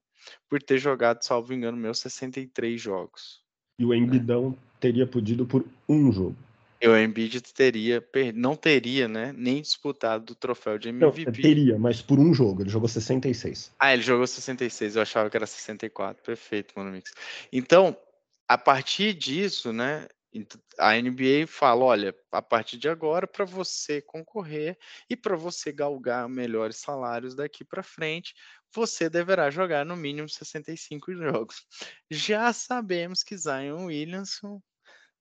[0.48, 3.42] por ter jogado, salvo engano, meus 63 jogos.
[3.76, 4.56] E o Embidão né?
[4.78, 6.36] teria podido por um jogo.
[6.88, 11.24] O Embiid teria, não teria, né, nem disputado o troféu de MVP.
[11.24, 13.74] Não, teria, mas por um jogo, ele jogou 66.
[13.78, 16.22] Ah, ele jogou 66, eu achava que era 64.
[16.22, 17.12] Perfeito, Mano Mix.
[17.52, 17.96] Então,
[18.48, 20.06] a partir disso, né,
[20.78, 24.76] a NBA fala, olha, a partir de agora, para você concorrer
[25.08, 28.34] e para você galgar melhores salários daqui para frente,
[28.74, 31.66] você deverá jogar no mínimo 65 jogos.
[32.10, 34.60] Já sabemos que Zion Williamson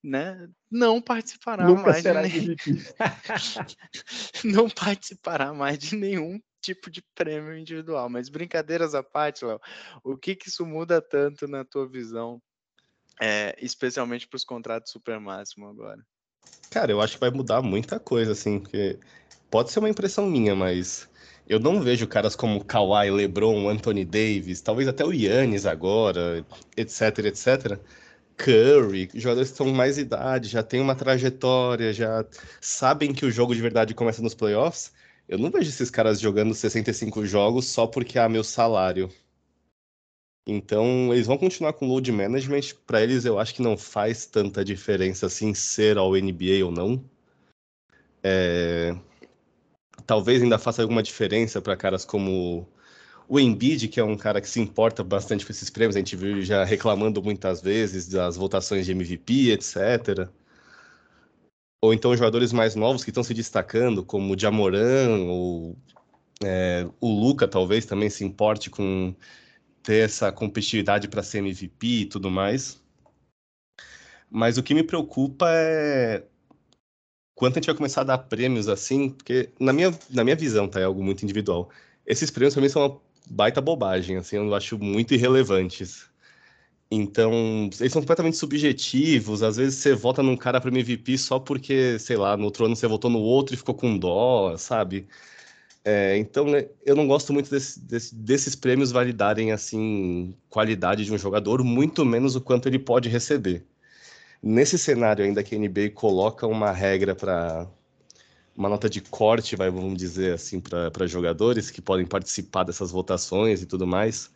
[0.06, 2.58] né, não participará Nunca mais será de nem...
[4.54, 8.08] não participará mais de nenhum tipo de prêmio individual.
[8.08, 9.60] Mas brincadeiras à parte, Léo,
[10.04, 12.40] o que, que isso muda tanto na tua visão
[13.20, 16.06] é, especialmente para os contratos super máximo agora?
[16.70, 19.00] Cara, eu acho que vai mudar muita coisa, assim, porque
[19.50, 21.10] pode ser uma impressão minha, mas
[21.48, 26.46] eu não vejo caras como Kawhi, LeBron, Anthony Davis, talvez até o Yannis agora,
[26.78, 27.80] etc, etc.
[28.38, 32.26] Curry, jogadores que estão mais idade, já têm uma trajetória, já
[32.60, 34.94] sabem que o jogo de verdade começa nos playoffs.
[35.28, 39.10] Eu não vejo esses caras jogando 65 jogos só porque há meu salário.
[40.48, 42.76] Então, eles vão continuar com load management.
[42.86, 47.04] Para eles, eu acho que não faz tanta diferença assim ser ao NBA ou não.
[48.24, 48.96] É...
[50.06, 52.68] Talvez ainda faça alguma diferença para caras como
[53.28, 55.96] o Embiid, que é um cara que se importa bastante com esses prêmios.
[55.96, 60.30] A gente viu já reclamando muitas vezes das votações de MVP, etc.
[61.82, 65.78] Ou então jogadores mais novos que estão se destacando, como o Jamoran, ou
[66.44, 69.16] é, o Luca talvez também se importe com
[69.84, 72.82] ter essa competitividade para ser MVP e tudo mais.
[74.30, 76.24] Mas o que me preocupa é
[77.36, 80.68] quanto a gente vai começar a dar prêmios assim, porque na minha, na minha visão,
[80.68, 80.80] tá?
[80.80, 81.70] É algo muito individual.
[82.06, 86.08] Esses prêmios mim são uma baita bobagem, assim, eu acho muito irrelevantes.
[86.90, 89.44] Então, eles são completamente subjetivos.
[89.44, 92.76] Às vezes você vota num cara para MVP só porque, sei lá, no outro ano
[92.76, 95.08] você votou no outro e ficou com dó, sabe?
[95.84, 101.14] É, então, né, eu não gosto muito desse, desse, desses prêmios validarem assim qualidade de
[101.14, 103.64] um jogador, muito menos o quanto ele pode receber.
[104.42, 107.68] Nesse cenário ainda que a NBA coloca uma regra para
[108.56, 113.62] uma nota de corte, vai, vamos dizer assim, para jogadores que podem participar dessas votações
[113.62, 114.32] e tudo mais,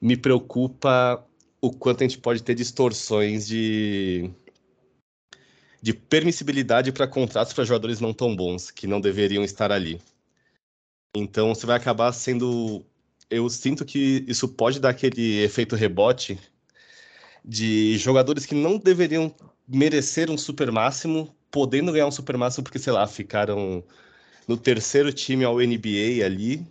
[0.00, 1.24] me preocupa
[1.60, 4.30] o quanto a gente pode ter distorções de,
[5.82, 10.00] de permissibilidade para contratos para jogadores não tão bons, que não deveriam estar ali.
[11.16, 12.84] Então você vai acabar sendo.
[13.28, 16.38] Eu sinto que isso pode dar aquele efeito rebote
[17.44, 19.34] de jogadores que não deveriam
[19.66, 23.82] merecer um super máximo, podendo ganhar um super máximo porque, sei lá, ficaram
[24.46, 26.66] no terceiro time ao NBA ali.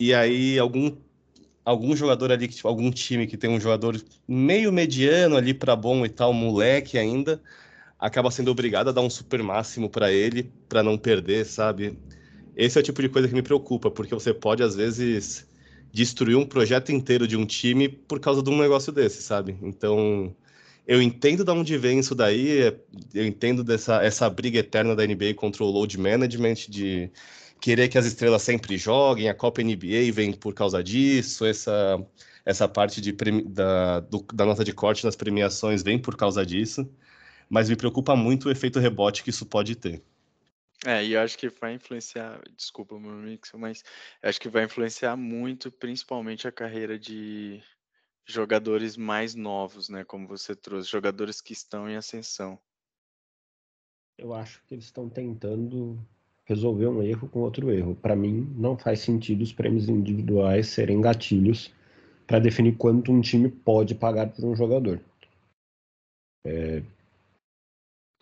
[0.00, 0.96] E aí algum
[1.62, 6.06] algum jogador ali, tipo, algum time que tem um jogador meio mediano ali para bom
[6.06, 7.42] e tal, moleque ainda,
[7.98, 11.98] acaba sendo obrigado a dar um super máximo para ele, para não perder, sabe?
[12.56, 15.46] Esse é o tipo de coisa que me preocupa, porque você pode, às vezes,
[15.92, 19.54] destruir um projeto inteiro de um time por causa de um negócio desse, sabe?
[19.60, 20.34] Então,
[20.86, 22.78] eu entendo de onde vem isso daí,
[23.12, 27.10] eu entendo dessa essa briga eterna da NBA contra o load management, de
[27.60, 32.00] querer que as estrelas sempre joguem, a Copa NBA vem por causa disso, essa,
[32.44, 33.12] essa parte de,
[33.48, 36.88] da, do, da nota de corte nas premiações vem por causa disso,
[37.50, 40.02] mas me preocupa muito o efeito rebote que isso pode ter.
[40.84, 43.82] É, e eu acho que vai influenciar, desculpa meu mix, mas
[44.22, 47.60] acho que vai influenciar muito, principalmente a carreira de
[48.26, 50.04] jogadores mais novos, né?
[50.04, 52.58] Como você trouxe, jogadores que estão em ascensão.
[54.18, 55.98] Eu acho que eles estão tentando
[56.44, 57.94] resolver um erro com outro erro.
[57.94, 61.72] Para mim, não faz sentido os prêmios individuais serem gatilhos
[62.26, 65.00] para definir quanto um time pode pagar por um jogador.
[66.44, 66.82] É,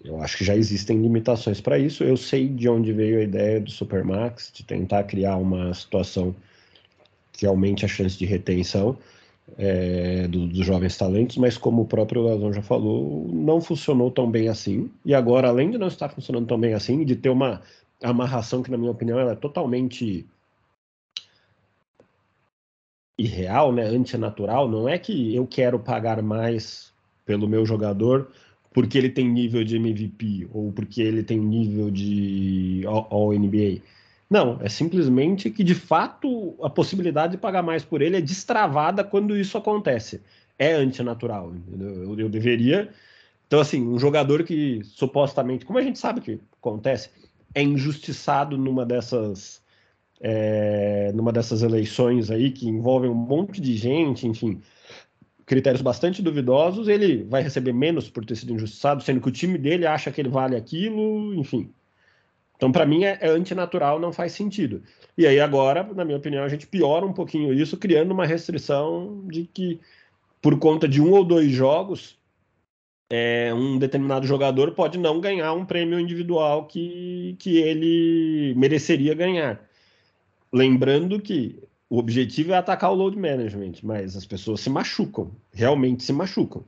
[0.03, 2.05] eu acho que já existem limitações para isso.
[2.05, 6.35] Eu sei de onde veio a ideia do Supermax, de tentar criar uma situação
[7.33, 8.99] que aumente a chance de retenção
[9.57, 14.31] é, do, dos jovens talentos, mas como o próprio Lazão já falou, não funcionou tão
[14.31, 14.91] bem assim.
[15.05, 17.63] E agora, além de não estar funcionando tão bem assim, de ter uma
[18.03, 20.27] amarração que, na minha opinião, ela é totalmente
[23.17, 26.93] irreal, né, antinatural, não é que eu quero pagar mais
[27.25, 28.29] pelo meu jogador
[28.75, 33.81] porque ele tem nível de MVP ou porque ele tem nível de All-NBA.
[34.35, 39.05] Não, é simplesmente que de fato a possibilidade de pagar mais por ele é destravada
[39.05, 40.21] quando isso acontece.
[40.59, 42.91] É antinatural, eu, eu deveria.
[43.47, 47.11] Então, assim, um jogador que supostamente, como a gente sabe que acontece,
[47.55, 49.63] é injustiçado numa dessas
[50.21, 54.61] é, numa dessas eleições aí que envolvem um monte de gente, enfim,
[55.47, 59.57] critérios bastante duvidosos, ele vai receber menos por ter sido injustiçado, sendo que o time
[59.57, 61.73] dele acha que ele vale aquilo, enfim.
[62.57, 64.83] Então, para mim, é, é antinatural, não faz sentido.
[65.19, 69.25] E aí, agora, na minha opinião, a gente piora um pouquinho isso, criando uma restrição
[69.27, 69.81] de que,
[70.41, 72.19] por conta de um ou dois jogos,
[73.11, 79.61] é, um determinado jogador pode não ganhar um prêmio individual que, que ele mereceria ganhar.
[80.53, 86.03] Lembrando que o objetivo é atacar o load management, mas as pessoas se machucam, realmente
[86.03, 86.65] se machucam.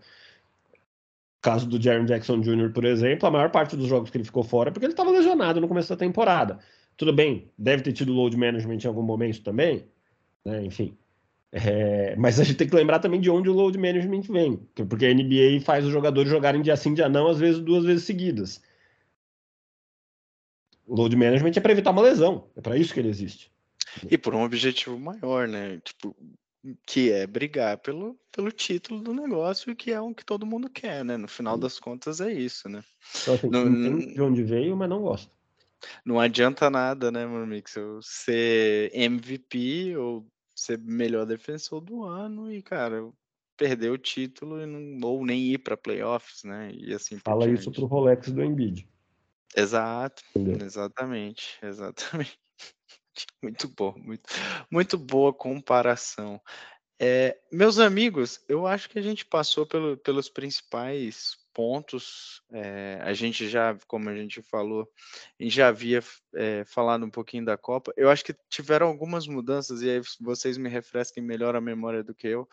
[1.46, 4.42] Caso do Jaron Jackson Jr., por exemplo, a maior parte dos jogos que ele ficou
[4.42, 6.58] fora é porque ele estava lesionado no começo da temporada.
[6.96, 9.86] Tudo bem, deve ter tido load management em algum momento também,
[10.44, 10.64] né?
[10.64, 10.98] enfim.
[11.52, 14.56] É, mas a gente tem que lembrar também de onde o load management vem,
[14.88, 18.02] porque a NBA faz os jogadores jogarem dia sim, dia não, às vezes duas vezes
[18.02, 18.60] seguidas.
[20.84, 23.52] O load management é para evitar uma lesão, é para isso que ele existe.
[24.10, 25.80] E por um objetivo maior, né?
[25.84, 26.16] Tipo,
[26.86, 31.04] que é brigar pelo, pelo título do negócio, que é o que todo mundo quer,
[31.04, 31.16] né?
[31.16, 32.82] No final das contas é isso, né?
[33.20, 35.30] Então, assim, não, não de onde veio, mas não gosto.
[36.04, 37.66] Não adianta nada, né, meu amigo?
[37.76, 43.08] Eu ser MVP ou ser melhor defensor do ano e, cara,
[43.56, 46.72] perder o título e não, ou nem ir para playoffs, né?
[46.72, 48.88] E assim Fala isso pro Rolex do Embiid.
[49.54, 50.66] Exato, Entendeu?
[50.66, 52.38] exatamente, exatamente.
[53.42, 54.28] Muito bom, muito,
[54.70, 56.40] muito boa comparação.
[56.98, 62.42] É, meus amigos, eu acho que a gente passou pelo, pelos principais pontos.
[62.50, 64.90] É, a gente já, como a gente falou,
[65.38, 66.02] a gente já havia
[66.34, 67.92] é, falado um pouquinho da Copa.
[67.96, 72.14] Eu acho que tiveram algumas mudanças, e aí vocês me refresquem melhor a memória do
[72.14, 72.48] que eu,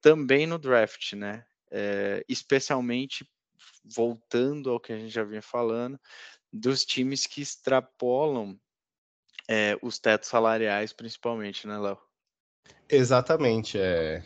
[0.00, 1.44] também no draft, né?
[1.70, 3.26] É, especialmente
[3.84, 5.98] voltando ao que a gente já vinha falando,
[6.52, 8.58] dos times que extrapolam
[9.48, 11.98] é, os tetos salariais, principalmente, né, Léo?
[12.88, 13.78] Exatamente.
[13.78, 14.22] É...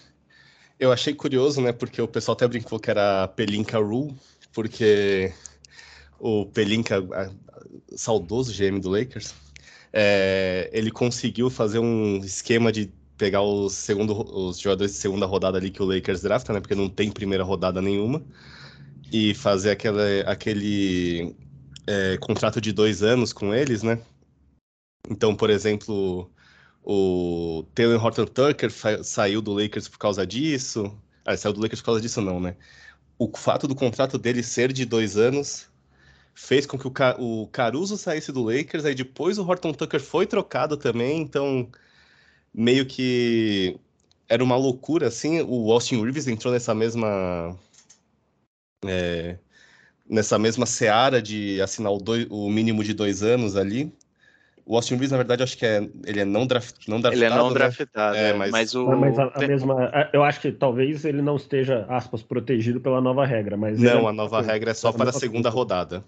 [0.78, 1.72] Eu achei curioso, né?
[1.72, 4.14] Porque o pessoal até brincou que era Pelinka Rule,
[4.52, 5.32] porque
[6.18, 7.02] o Pelinka,
[7.94, 9.34] saudoso GM do Lakers,
[9.92, 10.70] é...
[10.72, 15.70] ele conseguiu fazer um esquema de pegar os, segundo, os jogadores de segunda rodada ali
[15.70, 16.60] que o Lakers drafta, né?
[16.60, 18.22] Porque não tem primeira rodada nenhuma.
[19.12, 21.34] E fazer aquela, aquele
[21.86, 24.00] é, contrato de dois anos com eles, né?
[25.08, 26.30] Então, por exemplo,
[26.82, 28.70] o Taylor Horton Tucker
[29.04, 30.96] saiu do Lakers por causa disso.
[31.24, 32.56] Ah, saiu do Lakers por causa disso, não, né?
[33.18, 35.68] O fato do contrato dele ser de dois anos
[36.34, 40.00] fez com que o, Ca o Caruso saísse do Lakers, aí depois o Horton Tucker
[40.00, 41.70] foi trocado também, então
[42.54, 43.78] meio que
[44.28, 45.40] era uma loucura, assim.
[45.42, 47.58] O Austin Reeves entrou nessa mesma.
[48.84, 49.38] É,
[50.08, 51.98] nessa mesma seara de assinar o,
[52.30, 53.92] o mínimo de dois anos ali.
[54.70, 57.24] O Austin Reeves, na verdade, acho que é, ele é não, draft, não draftado.
[57.24, 57.54] Ele é não né?
[57.54, 58.86] draftado, é, é, mas, mas o.
[58.86, 59.90] Mas a, a, mesma.
[60.12, 63.56] Eu acho que talvez ele não esteja, aspas, protegido pela nova regra.
[63.56, 64.10] Mas não, é...
[64.10, 66.04] a nova regra é só para a segunda rodada.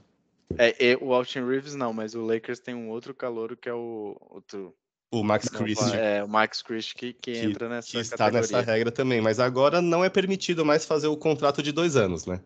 [0.57, 4.17] É, o Austin Reeves não, mas o Lakers tem um outro calouro que é o
[4.31, 4.73] outro.
[5.11, 5.97] O Max Christie.
[5.97, 8.59] É, o Max Christie que, que, que entra nessa que está categoria.
[8.59, 12.27] nessa regra também, mas agora não é permitido mais fazer o contrato de dois anos,
[12.27, 12.41] né?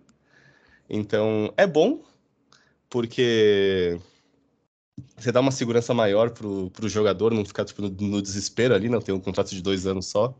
[0.89, 2.01] Então, é bom,
[2.89, 4.01] porque
[5.16, 8.88] você dá uma segurança maior pro, pro jogador, não ficar tipo, no, no desespero ali,
[8.88, 10.34] não ter um contrato de dois anos só.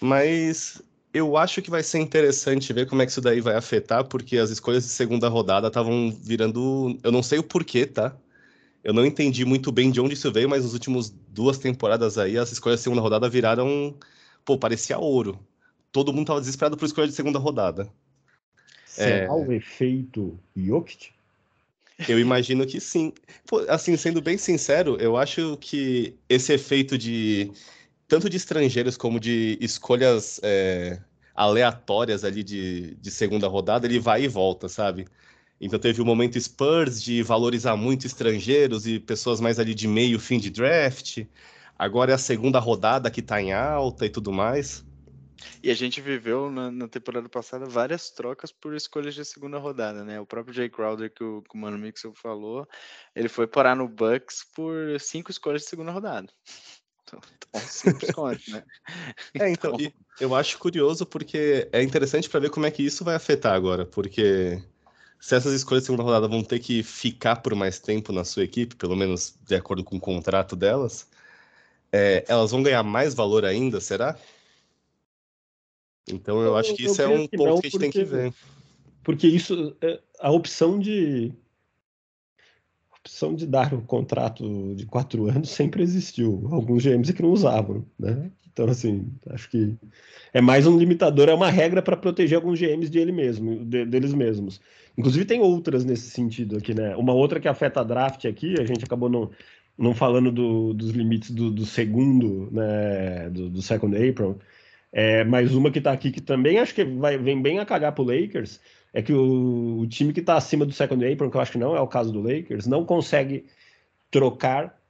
[0.00, 0.82] Mas
[1.12, 4.36] eu acho que vai ser interessante ver como é que isso daí vai afetar, porque
[4.36, 6.98] as escolhas de segunda rodada estavam virando.
[7.02, 8.16] Eu não sei o porquê, tá?
[8.82, 12.36] Eu não entendi muito bem de onde isso veio, mas nos últimos duas temporadas aí,
[12.36, 13.96] as escolhas de segunda rodada viraram.
[14.44, 15.38] Pô, parecia ouro.
[15.90, 17.88] Todo mundo tava desesperado por escolha de segunda rodada.
[18.84, 19.30] Será é...
[19.30, 21.13] o efeito Jokic?
[22.08, 23.12] Eu imagino que sim.
[23.68, 27.52] Assim, sendo bem sincero, eu acho que esse efeito de
[28.08, 31.00] tanto de estrangeiros como de escolhas é,
[31.34, 35.06] aleatórias ali de, de segunda rodada, ele vai e volta, sabe?
[35.60, 40.18] Então teve o momento Spurs de valorizar muito estrangeiros e pessoas mais ali de meio,
[40.18, 41.24] fim de draft.
[41.78, 44.84] Agora é a segunda rodada que está em alta e tudo mais.
[45.62, 50.04] E a gente viveu na, na, temporada passada várias trocas por escolhas de segunda rodada,
[50.04, 50.20] né?
[50.20, 52.66] O próprio Jay Crowder, que o, que o Mano Mixel falou,
[53.14, 56.28] ele foi parar no Bucks por cinco escolhas de segunda rodada.
[57.06, 58.64] Então, então simples conto, né?
[59.38, 59.92] É, então, então...
[60.18, 63.84] eu acho curioso porque é interessante para ver como é que isso vai afetar agora,
[63.84, 64.58] porque
[65.20, 68.44] se essas escolhas de segunda rodada vão ter que ficar por mais tempo na sua
[68.44, 71.06] equipe, pelo menos de acordo com o contrato delas,
[71.92, 74.18] é, elas vão ganhar mais valor ainda, será?
[76.08, 77.90] Então eu, eu acho que isso é um que ponto não, que a gente porque,
[77.90, 78.34] tem que ver.
[79.02, 81.32] Porque isso, é, a opção de
[82.90, 86.48] a opção de dar o um contrato de quatro anos sempre existiu.
[86.50, 88.30] Alguns GMs que não usavam, né?
[88.54, 89.74] Então, assim, acho que
[90.32, 93.84] é mais um limitador, é uma regra para proteger alguns GMs de ele mesmo, de,
[93.84, 94.60] deles mesmos.
[94.96, 96.94] Inclusive tem outras nesse sentido aqui, né?
[96.94, 99.28] Uma outra que afeta a draft aqui, a gente acabou não,
[99.76, 103.28] não falando do, dos limites do, do segundo, né?
[103.30, 104.38] Do, do second April,
[104.96, 107.92] É, mas uma que está aqui que também acho que vai, vem bem a cagar
[107.92, 108.60] pro Lakers
[108.92, 111.58] é que o, o time que está acima do second apron, que eu acho que
[111.58, 113.44] não é o caso do Lakers, não consegue
[114.08, 114.80] trocar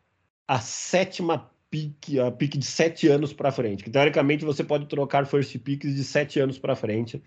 [0.46, 3.82] a sétima pique, a pique de sete anos para frente.
[3.82, 7.22] Que teoricamente você pode trocar first picks de sete anos para frente.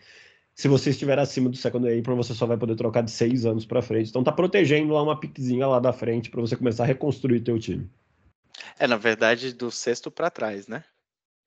[0.53, 3.65] Se você estiver acima do second apron, você só vai poder trocar de seis anos
[3.65, 4.11] para frente.
[4.11, 7.57] Então tá protegendo lá uma piquezinha lá da frente para você começar a reconstruir teu
[7.57, 7.89] time.
[8.78, 10.84] É, na verdade, do sexto para trás, né?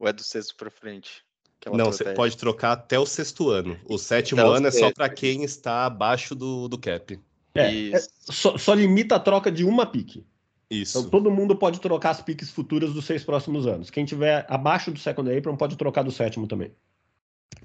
[0.01, 1.22] Ou é do sexto para frente?
[1.66, 1.98] Não, protege?
[1.98, 3.78] você pode trocar até o sexto ano.
[3.84, 7.20] O sétimo até ano é só para quem está abaixo do, do cap.
[7.55, 10.24] É, é só, só, limita a troca de uma pique.
[10.70, 10.98] Isso.
[10.98, 13.90] Então todo mundo pode trocar as piques futuras dos seis próximos anos.
[13.90, 16.72] Quem tiver abaixo do second apron pode trocar do sétimo também.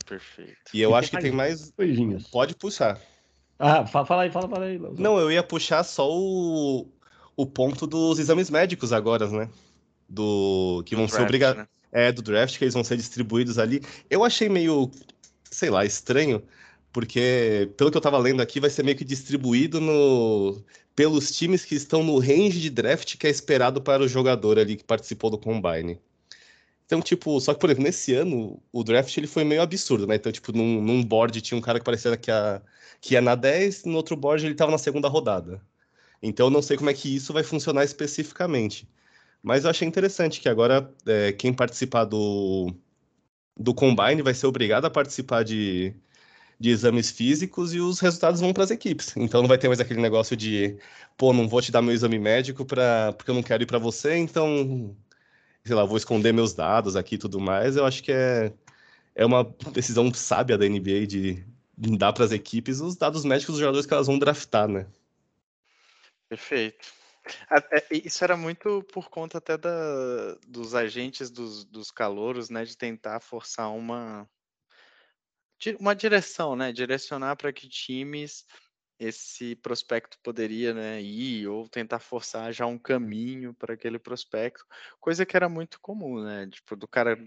[0.05, 0.71] Perfeito.
[0.73, 1.71] E eu e acho que tem mais.
[1.71, 2.27] Coisinhas.
[2.27, 2.99] Pode puxar.
[3.57, 4.77] Ah, fala aí, fala, fala aí.
[4.97, 6.89] Não, eu ia puxar só o,
[7.37, 9.49] o ponto dos exames médicos agora, né?
[10.09, 11.59] Do que vão ser obrigados.
[11.59, 11.67] Né?
[11.97, 13.81] É, do draft, que eles vão ser distribuídos ali.
[14.09, 14.91] Eu achei meio,
[15.49, 16.43] sei lá, estranho,
[16.91, 20.61] porque pelo que eu tava lendo aqui, vai ser meio que distribuído no
[20.95, 24.77] pelos times que estão no range de draft que é esperado para o jogador ali
[24.77, 25.99] que participou do combine.
[26.85, 30.15] Então, tipo, só que, por exemplo, nesse ano, o draft ele foi meio absurdo, né?
[30.15, 32.61] Então, tipo, num, num board tinha um cara que parecia que ia,
[33.01, 35.61] que ia na 10, no outro board ele tava na segunda rodada.
[36.21, 38.87] Então eu não sei como é que isso vai funcionar especificamente.
[39.45, 42.73] Mas eu achei interessante que agora é, quem participar do,
[43.55, 45.93] do Combine vai ser obrigado a participar de,
[46.59, 49.15] de exames físicos e os resultados vão para as equipes.
[49.15, 50.75] Então não vai ter mais aquele negócio de,
[51.15, 53.77] pô, não vou te dar meu exame médico pra, porque eu não quero ir para
[53.77, 54.97] você, então,
[55.63, 57.75] sei lá, vou esconder meus dados aqui e tudo mais.
[57.75, 58.51] Eu acho que é,
[59.13, 61.45] é uma decisão sábia da NBA de,
[61.77, 64.87] dar para as equipes os dados médicos dos jogadores que elas vão draftar, né?
[66.27, 67.04] Perfeito.
[67.51, 72.77] É, isso era muito por conta até da, dos agentes dos, dos calouros, né, de
[72.77, 74.29] tentar forçar uma,
[75.79, 78.45] uma direção, né, direcionar para que times
[78.97, 84.65] esse prospecto poderia né, ir ou tentar forçar já um caminho para aquele prospecto,
[84.99, 87.17] coisa que era muito comum, né, tipo, do cara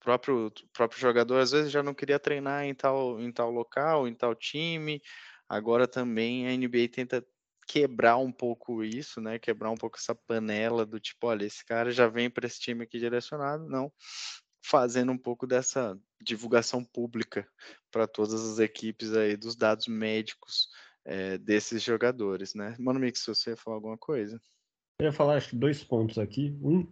[0.00, 4.14] próprio próprio jogador às vezes já não queria treinar em tal em tal local, em
[4.14, 5.00] tal time.
[5.48, 7.24] Agora também a NBA tenta
[7.66, 9.38] quebrar um pouco isso, né?
[9.38, 12.84] Quebrar um pouco essa panela do tipo, olha, esse cara já vem para esse time
[12.84, 13.92] aqui direcionado, não,
[14.64, 17.46] fazendo um pouco dessa divulgação pública
[17.90, 20.68] para todas as equipes aí dos dados médicos
[21.04, 22.76] é, desses jogadores, né?
[22.78, 24.40] Mano Mix, se você falar alguma coisa.
[25.00, 26.56] Eu ia falar acho, dois pontos aqui.
[26.62, 26.86] Um,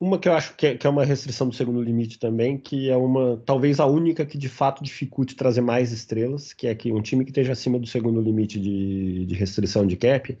[0.00, 2.90] uma que eu acho que é, que é, uma restrição do segundo limite também, que
[2.90, 6.92] é uma, talvez a única que de fato dificulte trazer mais estrelas, que é que
[6.92, 10.36] um time que esteja acima do segundo limite de, de restrição de cap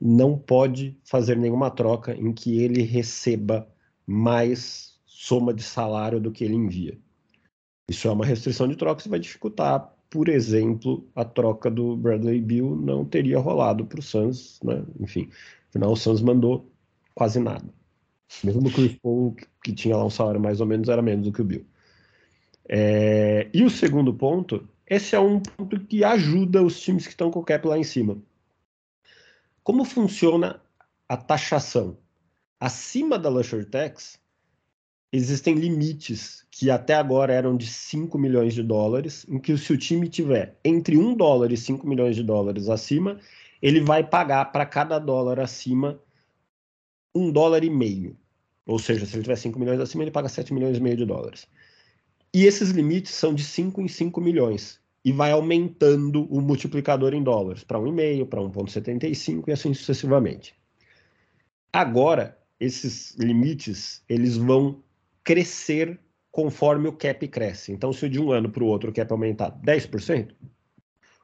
[0.00, 3.68] não pode fazer nenhuma troca em que ele receba
[4.06, 6.98] mais soma de salário do que ele envia.
[7.88, 12.40] Isso é uma restrição de troca, isso vai dificultar, por exemplo, a troca do Bradley
[12.40, 14.84] Bill não teria rolado para o Suns, né?
[14.98, 15.30] Enfim,
[15.68, 16.68] afinal o Suns mandou
[17.14, 17.64] quase nada.
[18.42, 21.32] Mesmo o Chris Paul, que tinha lá um salário mais ou menos, era menos do
[21.32, 21.66] que o Bill.
[22.68, 23.48] É...
[23.52, 27.40] E o segundo ponto, esse é um ponto que ajuda os times que estão com
[27.40, 28.18] o cap lá em cima.
[29.62, 30.60] Como funciona
[31.08, 31.96] a taxação?
[32.58, 34.18] Acima da Luxury Tax,
[35.12, 39.78] existem limites que até agora eram de 5 milhões de dólares, em que se o
[39.78, 43.18] time tiver entre 1 dólar e 5 milhões de dólares acima,
[43.60, 46.00] ele vai pagar para cada dólar acima
[47.14, 48.16] um dólar e meio.
[48.66, 51.04] Ou seja, se ele tiver 5 milhões acima, ele paga 7 milhões e meio de
[51.04, 51.46] dólares.
[52.34, 54.80] E esses limites são de 5 em 5 milhões.
[55.04, 60.54] E vai aumentando o multiplicador em dólares para 1,5, para 1,75 e assim sucessivamente.
[61.72, 64.82] Agora, esses limites eles vão
[65.24, 65.98] crescer
[66.30, 67.72] conforme o cap cresce.
[67.72, 70.34] Então, se de um ano para o outro o cap aumentar 10%,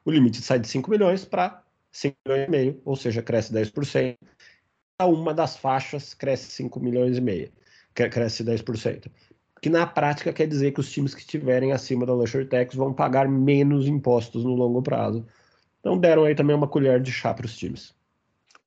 [0.03, 4.17] o limite sai de 5 milhões para 5 milhões ou seja, cresce 10%
[5.05, 7.51] uma das faixas cresce 5 milhões e meio,
[7.93, 9.09] cresce 10%.
[9.61, 12.93] Que na prática quer dizer que os times que estiverem acima da Luxury Tax vão
[12.93, 15.25] pagar menos impostos no longo prazo.
[15.79, 17.93] Então deram aí também uma colher de chá para os times.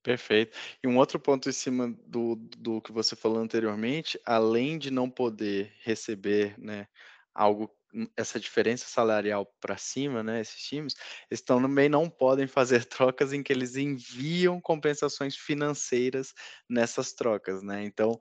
[0.03, 0.57] Perfeito.
[0.83, 5.09] E um outro ponto em cima do, do que você falou anteriormente, além de não
[5.09, 6.89] poder receber né,
[7.33, 7.71] algo
[8.17, 10.95] essa diferença salarial para cima, né, esses times,
[11.31, 16.33] eles também não podem fazer trocas em que eles enviam compensações financeiras
[16.69, 17.85] nessas trocas, né?
[17.85, 18.19] Então,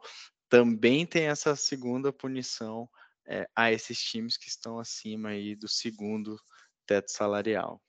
[0.49, 2.89] também tem essa segunda punição
[3.26, 6.38] é, a esses times que estão acima aí do segundo
[6.86, 7.82] teto salarial.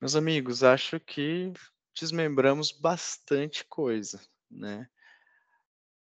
[0.00, 1.52] Meus amigos, acho que
[1.98, 4.20] desmembramos bastante coisa,
[4.50, 4.88] né?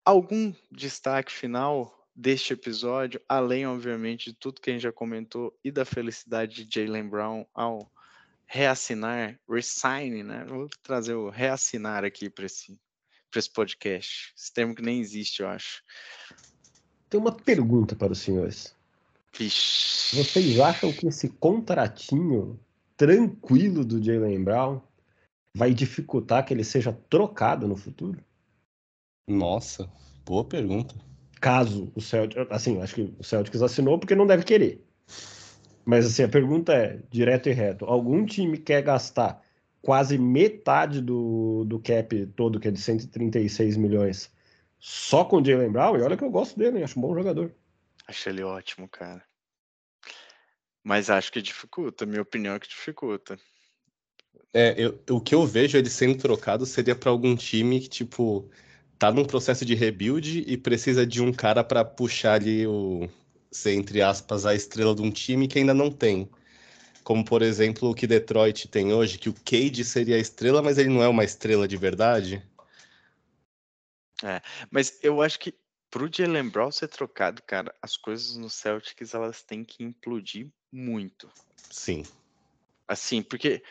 [0.04, 5.70] Algum destaque final deste episódio, além, obviamente, de tudo que a gente já comentou e
[5.70, 7.90] da felicidade de Jalen Brown ao
[8.46, 10.44] reassinar, resign, né?
[10.44, 12.78] Vou trazer o reassinar aqui para esse,
[13.34, 14.32] esse podcast.
[14.36, 15.82] Esse termo que nem existe, eu acho.
[17.08, 18.74] Tem uma pergunta para os senhores.
[19.36, 20.16] Vixe.
[20.16, 22.58] Vocês acham que esse contratinho
[22.96, 24.80] tranquilo do Jalen Brown
[25.52, 28.22] vai dificultar que ele seja trocado no futuro?
[29.26, 29.90] Nossa,
[30.24, 30.94] boa pergunta.
[31.44, 34.82] Caso o Celtics, assim, acho que o Celtics assinou porque não deve querer.
[35.84, 39.42] Mas assim, a pergunta é, direto e reto, algum time quer gastar
[39.82, 44.32] quase metade do, do cap todo, que é de 136 milhões,
[44.78, 45.98] só com o Jalen Brown?
[45.98, 46.84] E olha que eu gosto dele, hein?
[46.84, 47.54] acho um bom jogador.
[48.08, 49.22] Acho ele ótimo, cara.
[50.82, 53.38] Mas acho que dificulta, minha opinião é que dificulta.
[54.50, 58.50] É, eu, o que eu vejo ele sendo trocado seria para algum time que, tipo,
[58.98, 63.08] tá num processo de rebuild e precisa de um cara para puxar ali o,
[63.50, 66.28] ser, entre aspas, a estrela de um time que ainda não tem.
[67.02, 70.78] Como, por exemplo, o que Detroit tem hoje, que o Cade seria a estrela, mas
[70.78, 72.42] ele não é uma estrela de verdade.
[74.22, 74.40] É,
[74.70, 75.54] mas eu acho que
[75.90, 81.30] pro Jalen Brown ser trocado, cara, as coisas no Celtics elas têm que implodir muito.
[81.70, 82.04] Sim.
[82.88, 83.62] Assim, porque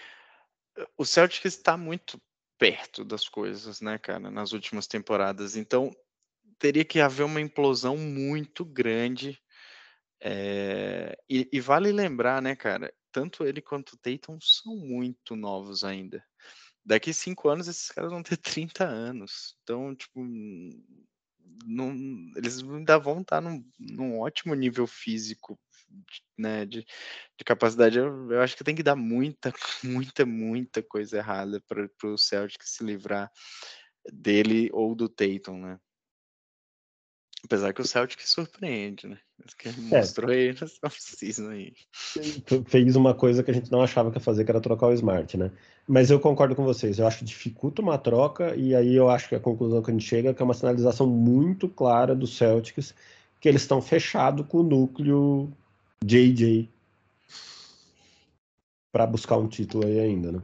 [0.98, 2.22] o Celtics está muito
[2.64, 5.58] perto das coisas, né, cara, nas últimas temporadas.
[5.58, 5.92] Então,
[6.58, 9.38] teria que haver uma implosão muito grande.
[10.22, 11.14] É...
[11.30, 16.24] E, e, vale lembrar, né, cara, tanto ele quanto o Tatum são muito novos ainda.
[16.86, 19.58] Daqui cinco anos, esses caras vão ter 30 anos.
[19.64, 20.22] Então, tipo,
[21.66, 21.92] não,
[22.36, 25.60] eles ainda vão estar num, num ótimo nível físico,
[26.38, 26.86] né, de,
[27.38, 27.98] de capacidade.
[27.98, 32.64] Eu, eu, acho que tem que dar muita, muita, muita coisa errada para o Celtic
[32.64, 33.32] se livrar
[34.12, 35.80] dele ou do Tatum, né?
[37.46, 39.18] Apesar que o Celtic surpreende, né?
[39.58, 39.72] Que é.
[39.74, 40.36] mostrou é.
[40.36, 41.74] aí nessa season aí.
[42.68, 44.94] Fez uma coisa que a gente não achava que ia fazer, que era trocar o
[44.94, 45.52] Smart, né?
[45.86, 46.98] Mas eu concordo com vocês.
[46.98, 49.94] Eu acho que dificulta uma troca, e aí eu acho que a conclusão que a
[49.94, 52.96] gente chega é que é uma sinalização muito clara do Celtics
[53.42, 55.52] que eles estão fechados com o núcleo
[56.02, 56.70] JJ
[58.90, 60.42] para buscar um título aí ainda, né?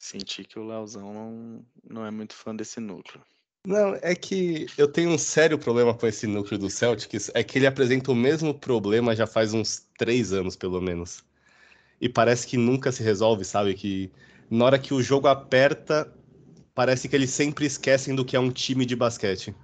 [0.00, 3.22] Senti que o Leozão não, não é muito fã desse núcleo.
[3.66, 7.58] Não, é que eu tenho um sério problema com esse núcleo do Celtics, é que
[7.58, 11.24] ele apresenta o mesmo problema já faz uns três anos, pelo menos.
[12.00, 13.74] E parece que nunca se resolve, sabe?
[13.74, 14.10] Que
[14.50, 16.10] na hora que o jogo aperta,
[16.74, 19.54] parece que eles sempre esquecem do que é um time de basquete.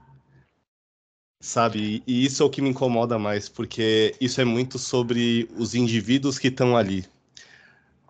[1.41, 2.03] Sabe?
[2.07, 6.39] E isso é o que me incomoda mais, porque isso é muito sobre os indivíduos
[6.39, 7.07] que estão ali.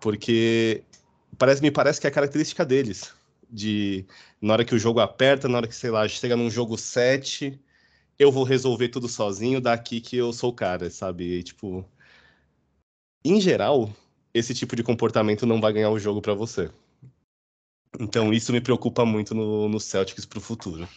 [0.01, 0.83] Porque
[1.37, 3.13] parece, me parece que é a característica deles
[3.55, 4.05] de
[4.41, 7.59] na hora que o jogo aperta, na hora que, sei lá, chega num jogo 7,
[8.19, 11.39] eu vou resolver tudo sozinho, daqui que eu sou o cara, sabe?
[11.39, 11.85] E, tipo,
[13.23, 13.91] em geral,
[14.33, 16.69] esse tipo de comportamento não vai ganhar o jogo para você.
[17.99, 20.87] Então isso me preocupa muito no, no Celtics pro futuro.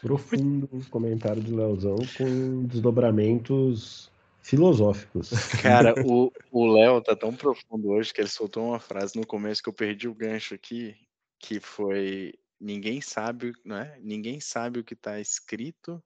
[0.00, 4.10] Profundo comentário de Leozão com desdobramentos
[4.42, 5.30] filosóficos.
[5.60, 9.62] Cara, o, o Léo tá tão profundo hoje que ele soltou uma frase no começo
[9.62, 10.96] que eu perdi o gancho aqui
[11.38, 13.96] que foi ninguém sabe, né?
[14.00, 16.02] Ninguém sabe o que está escrito,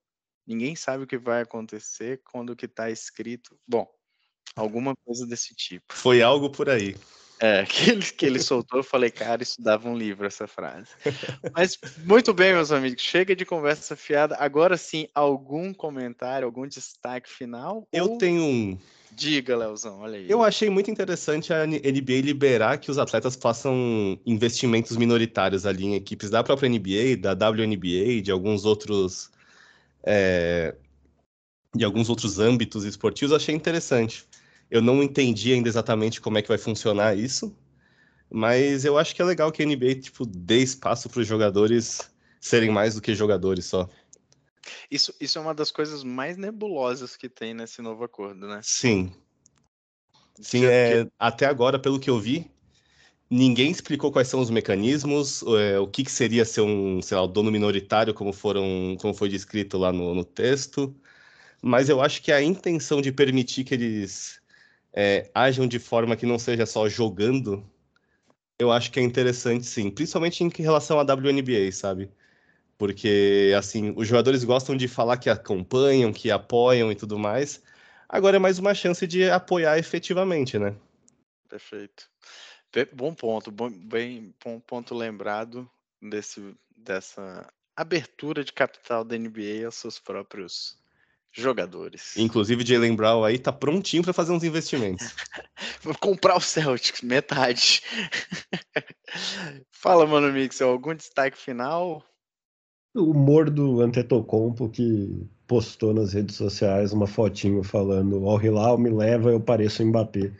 [0.46, 3.58] ninguém sabe o que vai acontecer quando o que está escrito.
[3.66, 3.88] Bom,
[4.54, 5.92] alguma coisa desse tipo.
[5.92, 6.96] Foi algo por aí.
[7.40, 10.90] É, que ele, que ele soltou, eu falei, cara, isso dava um livro essa frase.
[11.52, 14.36] Mas muito bem, meus amigos, chega de conversa fiada.
[14.38, 17.88] Agora sim, algum comentário, algum destaque final?
[17.92, 18.18] Eu ou...
[18.18, 18.78] tenho um.
[19.14, 20.30] Diga, Leozão, olha aí.
[20.30, 25.94] Eu achei muito interessante a NBA liberar que os atletas façam investimentos minoritários ali em
[25.94, 29.30] equipes da própria NBA, da WNBA, de alguns outros.
[30.02, 30.74] É,
[31.74, 34.26] de alguns outros âmbitos esportivos, achei interessante.
[34.70, 37.54] Eu não entendi ainda exatamente como é que vai funcionar isso,
[38.30, 42.10] mas eu acho que é legal que a NBA tipo, dê espaço para os jogadores
[42.40, 43.88] serem mais do que jogadores só.
[44.90, 48.60] Isso, isso é uma das coisas mais nebulosas que tem nesse novo acordo, né?
[48.62, 49.12] Sim.
[50.40, 52.50] Sim, é, até agora, pelo que eu vi,
[53.30, 57.26] ninguém explicou quais são os mecanismos, é, o que, que, seria ser um, sei lá,
[57.26, 60.94] dono minoritário, como, foram, como foi descrito lá no, no texto.
[61.62, 64.40] Mas eu acho que a intenção de permitir que eles
[64.92, 67.64] é, ajam de forma que não seja só jogando,
[68.58, 72.10] eu acho que é interessante sim, principalmente em relação à WNBA, sabe?
[72.82, 77.62] Porque, assim, os jogadores gostam de falar que acompanham, que apoiam e tudo mais.
[78.08, 80.74] Agora é mais uma chance de apoiar efetivamente, né?
[81.48, 82.10] Perfeito.
[82.92, 85.70] Bom ponto, bom, bem bom ponto lembrado
[86.02, 90.76] desse, dessa abertura de capital da NBA aos seus próprios
[91.30, 92.16] jogadores.
[92.16, 95.14] Inclusive, Jalen Brown aí tá prontinho para fazer uns investimentos.
[95.82, 97.80] Vou comprar o Celtics, metade.
[99.70, 102.04] Fala, mano Mixel, algum destaque final?
[102.94, 108.90] O humor do Antetokounmpo que postou nas redes sociais uma fotinho falando Al Hilal me
[108.90, 110.30] leva, eu pareço Mbappé.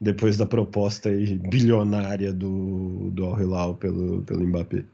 [0.00, 4.84] Depois da proposta aí bilionária do, do Al Hilal pelo, pelo Mbappé.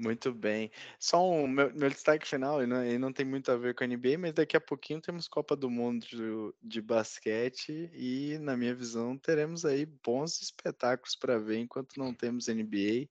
[0.00, 0.70] Muito bem.
[0.98, 3.84] Só um meu, meu destaque final, e não, e não tem muito a ver com
[3.84, 8.56] a NBA, mas daqui a pouquinho temos Copa do Mundo de, de basquete e, na
[8.56, 13.08] minha visão, teremos aí bons espetáculos para ver enquanto não temos NBA.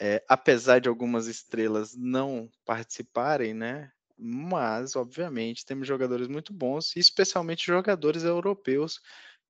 [0.00, 3.92] É, apesar de algumas estrelas não participarem, né?
[4.16, 9.00] Mas, obviamente, temos jogadores muito bons, especialmente jogadores europeus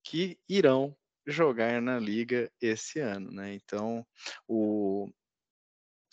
[0.02, 0.96] que irão
[1.26, 3.54] jogar na liga esse ano, né?
[3.54, 4.04] Então,
[4.48, 5.08] o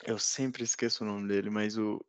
[0.05, 2.03] eu sempre esqueço o nome dele, mas o,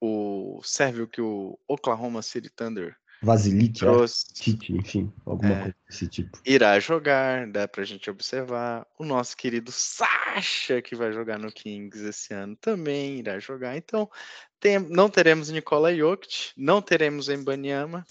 [0.00, 6.08] o sérvio que o Oklahoma City Thunder Vasilic, trouxe, Tite, enfim, alguma é, coisa desse
[6.08, 6.38] tipo.
[6.44, 8.86] Irá jogar, dá pra gente observar.
[8.98, 13.76] O nosso querido Sasha, que vai jogar no Kings esse ano, também irá jogar.
[13.76, 14.10] Então,
[14.60, 18.06] tem, não teremos Nikola Jokic, não teremos Embanyama.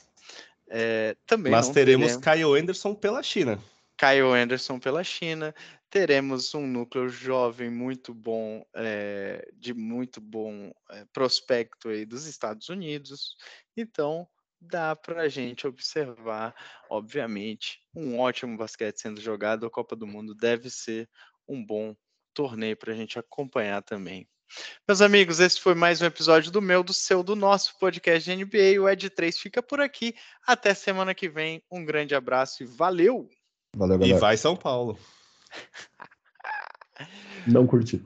[0.68, 3.60] É, também Mas teremos, teremos Kyle Anderson pela China.
[3.98, 5.54] Kyle Anderson pela China,
[5.90, 12.70] teremos um núcleo jovem muito bom, é, de muito bom é, prospecto aí dos Estados
[12.70, 13.38] Unidos.
[13.78, 14.28] Então,
[14.64, 16.56] dá para a gente observar,
[16.90, 19.66] obviamente, um ótimo basquete sendo jogado.
[19.66, 21.10] A Copa do Mundo deve ser
[21.48, 21.96] um bom
[22.34, 24.28] torneio para a gente acompanhar também.
[24.88, 28.36] Meus amigos, esse foi mais um episódio do meu, do seu, do nosso podcast de
[28.36, 28.82] NBA.
[28.82, 30.16] O Ed 3 fica por aqui.
[30.46, 31.64] Até semana que vem.
[31.72, 33.30] Um grande abraço e valeu!
[33.76, 34.18] Valeu, galera.
[34.18, 34.98] E vai São Paulo.
[37.48, 38.02] Não curti.